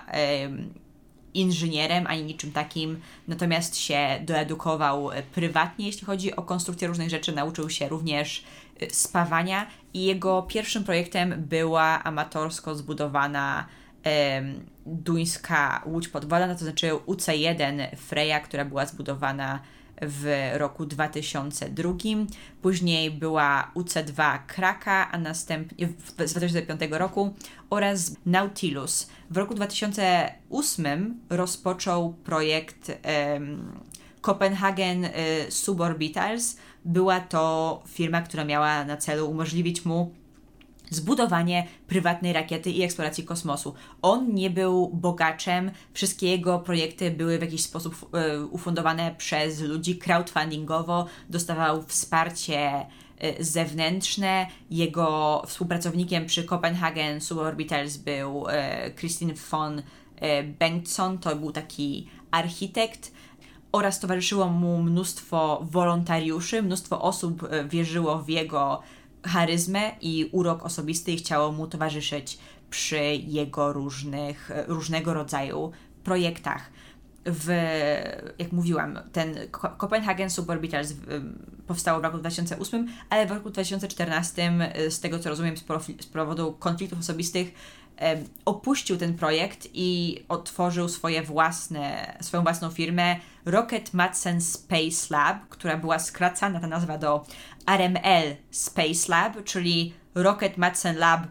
[1.34, 7.70] inżynierem ani niczym takim, natomiast się doedukował prywatnie, jeśli chodzi o konstrukcję różnych rzeczy, nauczył
[7.70, 8.44] się również
[8.80, 13.66] e, spawania i jego pierwszym projektem była amatorsko zbudowana
[14.86, 19.60] duńska łódź podwodna, to znaczy UC-1 Freya, która była zbudowana
[20.02, 21.94] w roku 2002.
[22.62, 25.88] Później była UC2 Kraka, a następnie
[26.26, 27.34] z 2005 roku
[27.70, 29.10] oraz Nautilus.
[29.30, 32.92] W roku 2008 rozpoczął projekt
[33.34, 33.80] um,
[34.22, 35.10] Copenhagen y,
[35.50, 36.58] Suborbitals.
[36.86, 40.14] Była to firma, która miała na celu umożliwić mu
[40.92, 43.74] zbudowanie prywatnej rakiety i eksploracji kosmosu.
[44.02, 49.98] On nie był bogaczem, wszystkie jego projekty były w jakiś sposób e, ufundowane przez ludzi
[49.98, 54.48] crowdfundingowo, dostawał wsparcie e, zewnętrzne.
[54.70, 59.82] Jego współpracownikiem przy Copenhagen Suborbitals był e, Christine von
[60.60, 63.12] Bengtsson, to był taki architekt
[63.72, 68.82] oraz towarzyszyło mu mnóstwo wolontariuszy, mnóstwo osób wierzyło w jego
[69.24, 72.38] charyzmę i urok osobisty i chciało mu towarzyszyć
[72.70, 75.72] przy jego różnych, różnego rodzaju
[76.04, 76.70] projektach.
[77.26, 77.50] W,
[78.40, 79.36] jak mówiłam, ten
[79.78, 80.94] Copenhagen Suborbitals
[81.68, 84.52] powstało w roku 2008, ale w roku 2014,
[84.90, 85.56] z tego co rozumiem,
[86.00, 87.54] z powodu konfliktów osobistych,
[88.46, 93.16] opuścił ten projekt i otworzył swoje własne, swoją własną firmę
[93.46, 97.26] Rocket Madsen Space Lab, która była skracana ta nazwa do
[97.66, 101.28] RML Space Lab, czyli Rocket Madsen Lab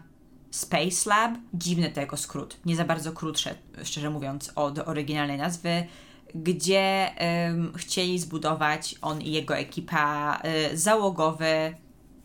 [0.51, 1.31] Space Lab.
[1.53, 5.87] Dziwny tego skrót, nie za bardzo krótsze, szczerze mówiąc, od oryginalnej nazwy,
[6.35, 7.11] gdzie
[7.75, 10.39] chcieli zbudować on i jego ekipa
[10.71, 11.75] y, załogowy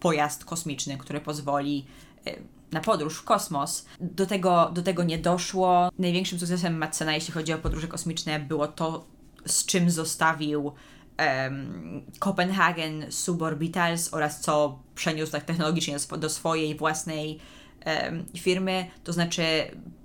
[0.01, 1.87] pojazd kosmiczny, który pozwoli
[2.29, 2.43] y,
[2.73, 3.87] na podróż w kosmos.
[4.01, 5.91] Do tego, do tego nie doszło.
[5.99, 9.05] Największym sukcesem Madsena, jeśli chodzi o podróże kosmiczne, było to,
[9.47, 10.73] z czym zostawił
[11.19, 17.39] um, Copenhagen Suborbitals oraz co przeniósł tak technologicznie do swojej własnej
[17.87, 19.43] um, firmy, to znaczy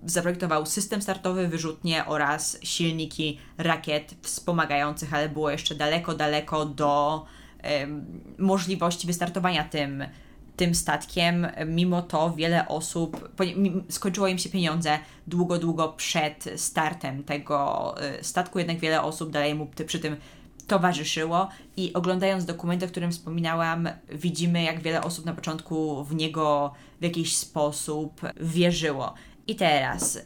[0.05, 7.25] zaprojektował system startowy, wyrzutnie oraz silniki rakiet wspomagających, ale było jeszcze daleko, daleko do
[7.81, 8.05] um,
[8.37, 10.03] możliwości wystartowania tym
[10.61, 11.47] tym statkiem.
[11.65, 13.29] Mimo to wiele osób,
[13.89, 19.55] skończyło im się pieniądze długo, długo przed startem tego y, statku, jednak wiele osób dalej
[19.55, 20.15] mu przy tym
[20.67, 26.73] towarzyszyło i oglądając dokument, o którym wspominałam, widzimy jak wiele osób na początku w niego
[26.99, 29.13] w jakiś sposób wierzyło.
[29.47, 30.19] I teraz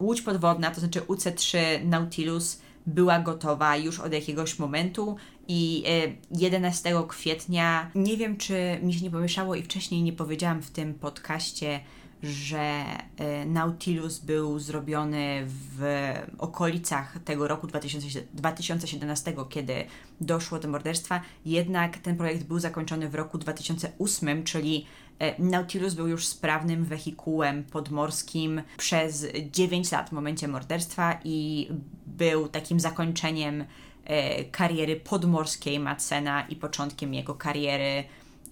[0.00, 5.16] łódź podwodna, to znaczy UC-3 Nautilus była gotowa już od jakiegoś momentu
[5.48, 5.84] i
[6.30, 10.94] 11 kwietnia, nie wiem czy mi się nie pomieszało i wcześniej nie powiedziałam w tym
[10.94, 11.80] podcaście,
[12.22, 12.84] że
[13.16, 19.84] e, Nautilus był zrobiony w okolicach tego roku 2017, kiedy
[20.20, 24.86] doszło do morderstwa, jednak ten projekt był zakończony w roku 2008, czyli
[25.18, 31.68] e, Nautilus był już sprawnym wehikułem podmorskim przez 9 lat w momencie morderstwa i
[32.06, 33.64] był takim zakończeniem
[34.04, 38.04] e, kariery podmorskiej Madsena i początkiem jego kariery,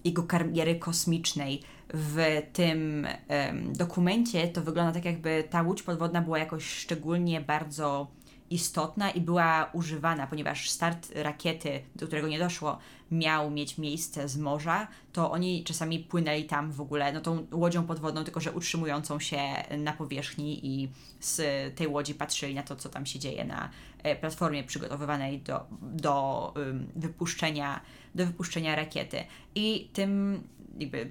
[0.05, 1.63] jego kariery kosmicznej
[1.95, 8.07] w tym um, dokumencie to wygląda tak, jakby ta łódź podwodna była jakoś szczególnie bardzo
[8.51, 12.79] istotna i była używana, ponieważ start rakiety, do którego nie doszło,
[13.11, 17.87] miał mieć miejsce z morza, to oni czasami płynęli tam w ogóle, no tą łodzią
[17.87, 19.39] podwodną, tylko że utrzymującą się
[19.79, 20.89] na powierzchni i
[21.21, 21.41] z
[21.77, 23.71] tej łodzi patrzyli na to, co tam się dzieje na
[24.03, 26.55] e, platformie przygotowywanej do, do
[26.97, 27.81] wypuszczenia
[28.15, 29.25] do wypuszczenia rakiety.
[29.55, 30.43] I tym
[30.79, 31.11] jakby,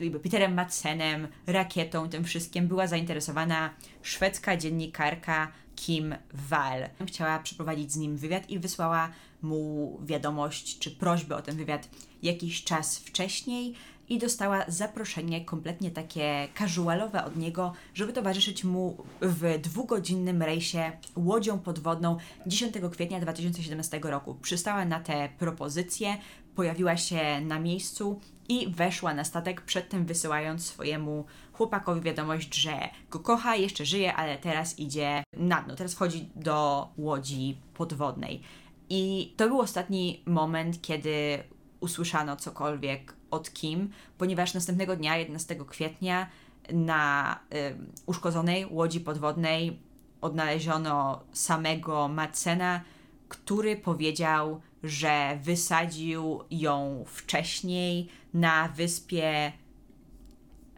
[0.00, 3.70] jakby Peterem Madsenem, rakietą, tym wszystkim była zainteresowana
[4.02, 6.88] szwedzka dziennikarka Kim Wall.
[7.06, 9.10] Chciała przeprowadzić z nim wywiad i wysłała
[9.42, 11.88] mu wiadomość czy prośbę o ten wywiad
[12.22, 13.74] jakiś czas wcześniej
[14.08, 21.58] i dostała zaproszenie kompletnie takie casualowe od niego, żeby towarzyszyć mu w dwugodzinnym rejsie łodzią
[21.58, 22.16] podwodną
[22.46, 24.34] 10 kwietnia 2017 roku.
[24.34, 26.16] Przystała na tę propozycję,
[26.54, 33.18] pojawiła się na miejscu i weszła na statek, przedtem wysyłając swojemu chłopakowi wiadomość, że go
[33.18, 38.42] kocha, jeszcze żyje, ale teraz idzie na dno, teraz wchodzi do łodzi podwodnej.
[38.88, 41.38] I to był ostatni moment, kiedy
[41.80, 46.26] usłyszano cokolwiek od Kim, ponieważ następnego dnia, 11 kwietnia,
[46.72, 47.76] na y,
[48.06, 49.78] uszkodzonej łodzi podwodnej
[50.20, 52.80] odnaleziono samego Madsena,
[53.28, 59.52] który powiedział, że wysadził ją wcześniej na wyspie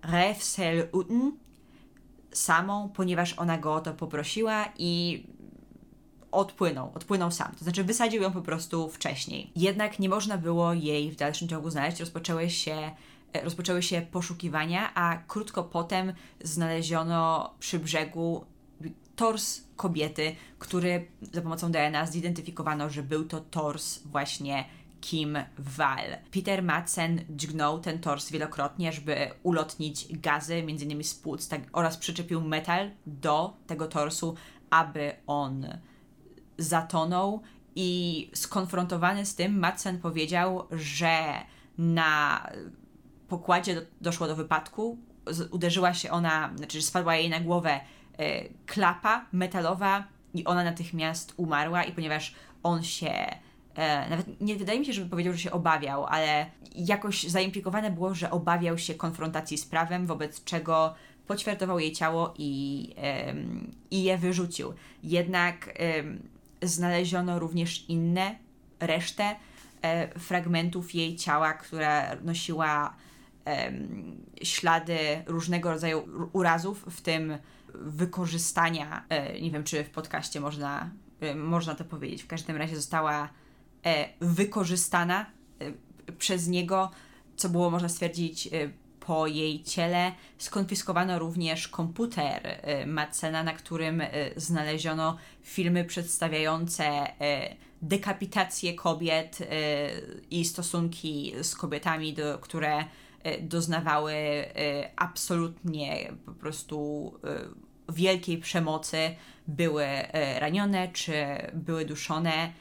[0.02, 1.30] Refsel-Uten
[2.32, 5.22] samą, ponieważ ona go o to poprosiła i
[6.32, 7.52] odpłynął, odpłynął sam.
[7.58, 9.52] To znaczy wysadził ją po prostu wcześniej.
[9.56, 12.00] Jednak nie można było jej w dalszym ciągu znaleźć.
[12.00, 12.90] Rozpoczęły się,
[13.32, 18.44] e, rozpoczęły się poszukiwania, a krótko potem znaleziono przy brzegu
[19.16, 24.64] tors kobiety, który za pomocą DNA zidentyfikowano, że był to tors właśnie
[25.00, 26.16] Kim Wall.
[26.30, 31.04] Peter Madsen dźgnął ten tors wielokrotnie, żeby ulotnić gazy, m.in.
[31.04, 34.34] z płuc, tak, oraz przyczepił metal do tego torsu,
[34.70, 35.66] aby on
[36.58, 37.42] zatonął
[37.74, 41.18] i skonfrontowany z tym Madsen powiedział, że
[41.78, 42.46] na
[43.28, 44.98] pokładzie do, doszło do wypadku,
[45.50, 47.80] uderzyła się ona, znaczy spadła jej na głowę
[48.66, 50.04] klapa metalowa
[50.34, 53.10] i ona natychmiast umarła i ponieważ on się
[53.74, 58.14] e, nawet nie wydaje mi się, żeby powiedział, że się obawiał, ale jakoś zaimplikowane było,
[58.14, 60.94] że obawiał się konfrontacji z prawem, wobec czego
[61.26, 63.34] poćwiartował jej ciało i, e,
[63.90, 64.74] i je wyrzucił.
[65.02, 65.78] Jednak
[66.62, 68.34] znaleziono również inne,
[68.80, 69.36] resztę
[69.82, 72.94] e, fragmentów jej ciała, która nosiła
[73.46, 73.72] e,
[74.42, 77.38] ślady różnego rodzaju urazów, w tym
[77.80, 82.76] wykorzystania, e, nie wiem czy w podcaście można, e, można to powiedzieć, w każdym razie
[82.76, 83.28] została
[83.86, 85.26] e, wykorzystana
[86.18, 86.90] przez niego,
[87.36, 88.48] co było można stwierdzić
[89.00, 90.12] po jej ciele.
[90.38, 94.02] Skonfiskowano również komputer Madsena, na którym
[94.36, 97.06] znaleziono filmy przedstawiające
[97.82, 99.38] dekapitację kobiet
[100.30, 102.84] i stosunki z kobietami, do, które
[103.40, 104.14] doznawały
[104.96, 107.12] absolutnie po prostu
[107.88, 109.14] wielkiej przemocy,
[109.48, 109.86] były
[110.38, 111.14] ranione czy
[111.52, 112.52] były duszone.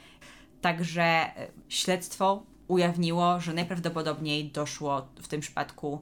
[0.62, 1.32] Także
[1.70, 6.02] śledztwo ujawniło, że najprawdopodobniej doszło w tym przypadku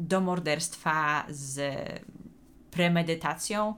[0.00, 1.76] do morderstwa z
[2.70, 3.74] premedytacją.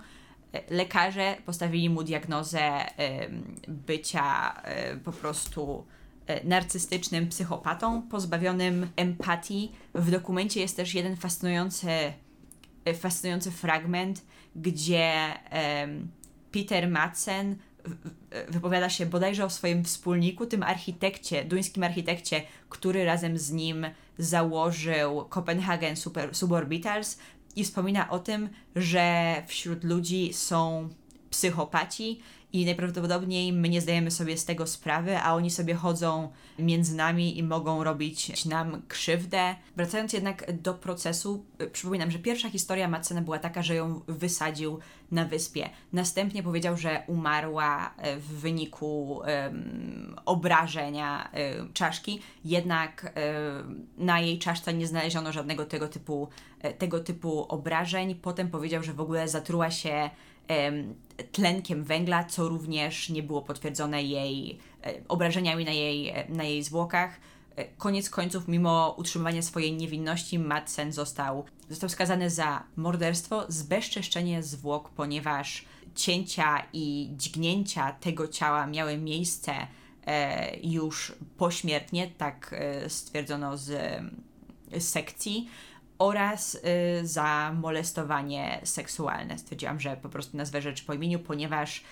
[0.70, 2.84] Lekarze postawili mu diagnozę
[3.68, 5.86] bycia e, po prostu
[6.26, 9.72] e, narcystycznym psychopatą, pozbawionym empatii.
[9.94, 12.12] W dokumencie jest też jeden fascynujący, e,
[12.94, 14.22] fascynujący fragment,
[14.56, 15.34] gdzie
[16.52, 17.56] Peter Madsen
[18.48, 23.86] wypowiada się bodajże o swoim wspólniku, tym architekcie, duńskim architekcie, który razem z nim
[24.18, 27.18] założył Copenhagen Super, Suborbitals
[27.56, 30.88] i wspomina o tym, że wśród ludzi są
[31.30, 32.20] psychopaci
[32.52, 36.28] i najprawdopodobniej my nie zdajemy sobie z tego sprawy, a oni sobie chodzą
[36.58, 39.54] między nami i mogą robić nam krzywdę.
[39.76, 44.78] Wracając jednak do procesu, y, przypominam, że pierwsza historia Madsena była taka, że ją wysadził
[45.10, 45.70] na wyspie.
[45.92, 53.12] Następnie powiedział, że umarła y, w wyniku um, obrażenia um, czaszki, jednak
[53.64, 56.28] um, na jej czaszce nie znaleziono żadnego tego typu,
[56.78, 58.14] tego typu obrażeń.
[58.14, 60.10] Potem powiedział, że w ogóle zatruła się
[61.32, 66.62] tlenkiem węgla, co również nie było potwierdzone jej e, obrażeniami na jej, e, na jej
[66.62, 67.20] zwłokach.
[67.56, 74.88] E, koniec końców, mimo utrzymywania swojej niewinności, Madsen został, został skazany za morderstwo, zbezczeszczenie zwłok,
[74.90, 75.64] ponieważ
[75.94, 79.52] cięcia i dźgnięcia tego ciała miały miejsce
[80.62, 82.54] już pośmiertnie, tak
[82.88, 83.70] stwierdzono z
[84.78, 85.48] sekcji
[86.02, 86.58] oraz y,
[87.06, 89.38] za molestowanie seksualne.
[89.38, 91.82] Stwierdziłam, że po prostu nazwę rzecz po imieniu, ponieważ y,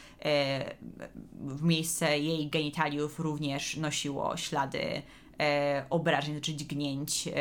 [1.32, 5.02] w miejsce jej genitaliów również nosiło ślady y,
[5.90, 7.32] obrażeń, znaczy dźgnięć y,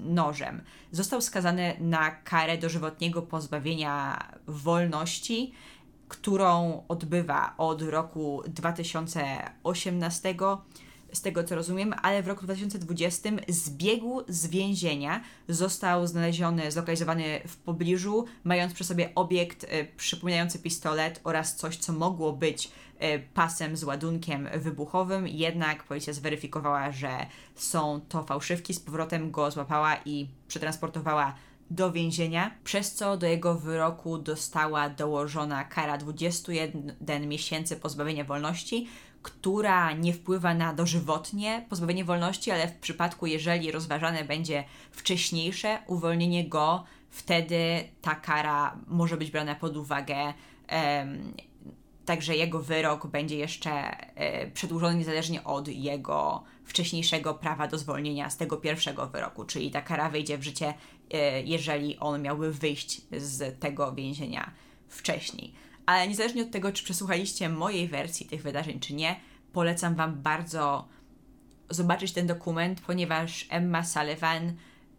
[0.00, 0.62] nożem.
[0.92, 5.52] Został skazany na karę dożywotniego pozbawienia wolności,
[6.08, 10.34] którą odbywa od roku 2018
[11.12, 17.56] z tego co rozumiem, ale w roku 2020 zbiegł z więzienia, został znaleziony, zlokalizowany w
[17.56, 22.70] pobliżu, mając przy sobie obiekt y, przypominający pistolet oraz coś, co mogło być y,
[23.34, 29.96] pasem z ładunkiem wybuchowym, jednak policja zweryfikowała, że są to fałszywki, z powrotem go złapała
[30.04, 31.34] i przetransportowała
[31.70, 38.88] do więzienia, przez co do jego wyroku dostała dołożona kara 21 miesięcy pozbawienia wolności,
[39.22, 46.48] która nie wpływa na dożywotnie pozbawienie wolności, ale w przypadku, jeżeli rozważane będzie wcześniejsze uwolnienie
[46.48, 50.16] go, wtedy ta kara może być brana pod uwagę.
[50.72, 51.34] Um,
[52.04, 58.36] Także jego wyrok będzie jeszcze e, przedłużony niezależnie od jego wcześniejszego prawa do zwolnienia z
[58.36, 60.74] tego pierwszego wyroku, czyli ta kara wejdzie w życie,
[61.10, 64.50] e, jeżeli on miałby wyjść z tego więzienia
[64.88, 65.54] wcześniej.
[65.90, 69.16] Ale niezależnie od tego, czy przesłuchaliście mojej wersji tych wydarzeń, czy nie,
[69.52, 70.88] polecam Wam bardzo
[71.70, 74.52] zobaczyć ten dokument, ponieważ Emma Sullivan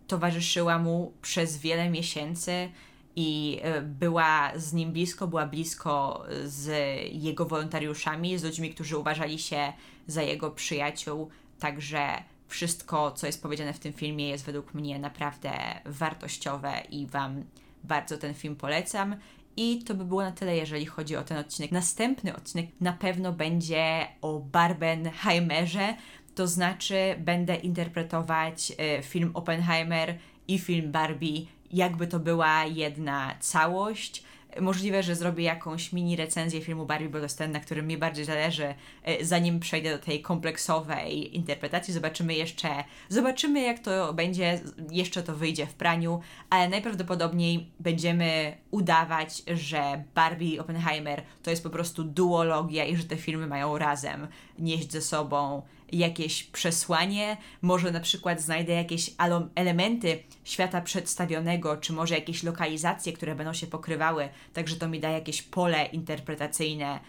[0.08, 2.70] towarzyszyła mu przez wiele miesięcy
[3.16, 6.68] i e, była z nim blisko, była blisko z
[7.14, 9.74] jego wolontariuszami, z ludźmi, którzy uważali się
[10.08, 11.30] za jego przyjaciół.
[11.60, 15.52] Także wszystko, co jest powiedziane w tym filmie, jest według mnie naprawdę
[15.86, 17.44] wartościowe i Wam
[17.84, 19.16] bardzo ten film polecam.
[19.58, 21.72] I to by było na tyle, jeżeli chodzi o ten odcinek.
[21.72, 25.96] Następny odcinek na pewno będzie o Barbenheimerze,
[26.36, 34.24] to znaczy będę interpretować y, film Oppenheimer i film Barbie, jakby to była jedna całość.
[34.60, 37.98] Możliwe, że zrobię jakąś mini recenzję filmu Barbie, bo to jest ten, na którym mi
[37.98, 38.74] bardziej zależy,
[39.04, 41.94] e, zanim przejdę do tej kompleksowej interpretacji.
[41.94, 42.70] Zobaczymy jeszcze,
[43.10, 44.60] zobaczymy jak to będzie,
[44.92, 51.64] jeszcze to wyjdzie w praniu, ale najprawdopodobniej będziemy udawać, że Barbie i Oppenheimer to jest
[51.64, 54.28] po prostu duologia i że te filmy mają razem
[54.60, 55.62] nieść ze sobą
[55.92, 59.12] jakieś przesłanie, może na przykład znajdę jakieś
[59.56, 65.10] elementy świata przedstawionego, czy może jakieś lokalizacje, które będą się pokrywały, także to mi da
[65.10, 67.00] jakieś pole interpretacyjne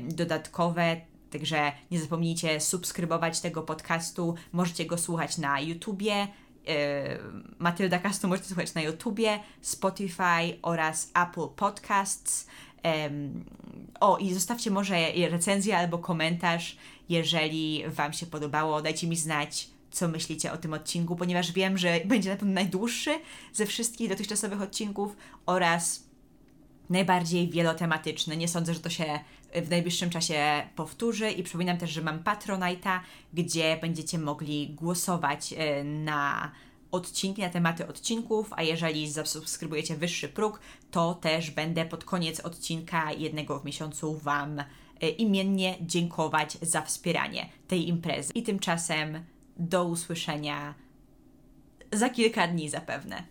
[0.00, 1.00] dodatkowe.
[1.30, 4.34] Także nie zapomnijcie subskrybować tego podcastu.
[4.52, 6.28] Możecie go słuchać na YouTubie.
[7.58, 12.46] Matylda Castu możecie słuchać na YouTubie, Spotify oraz Apple Podcasts.
[14.00, 14.96] o, i zostawcie może
[15.30, 16.76] recenzję albo komentarz
[17.12, 22.00] jeżeli Wam się podobało, dajcie mi znać, co myślicie o tym odcinku, ponieważ wiem, że
[22.04, 23.18] będzie na pewno najdłuższy
[23.52, 26.04] ze wszystkich dotychczasowych odcinków oraz
[26.90, 28.36] najbardziej wielotematyczny.
[28.36, 29.20] Nie sądzę, że to się
[29.54, 33.00] w najbliższym czasie powtórzy i przypominam też, że mam Patronite'a,
[33.34, 36.52] gdzie będziecie mogli głosować e, na
[36.90, 40.60] odcinki, na tematy odcinków, a jeżeli zasubskrybujecie wyższy próg,
[40.90, 44.62] to też będę pod koniec odcinka jednego w miesiącu Wam
[45.08, 48.32] imiennie dziękować za wspieranie tej imprezy.
[48.34, 49.24] I tymczasem
[49.56, 50.74] do usłyszenia
[51.92, 53.22] za kilka dni zapewne.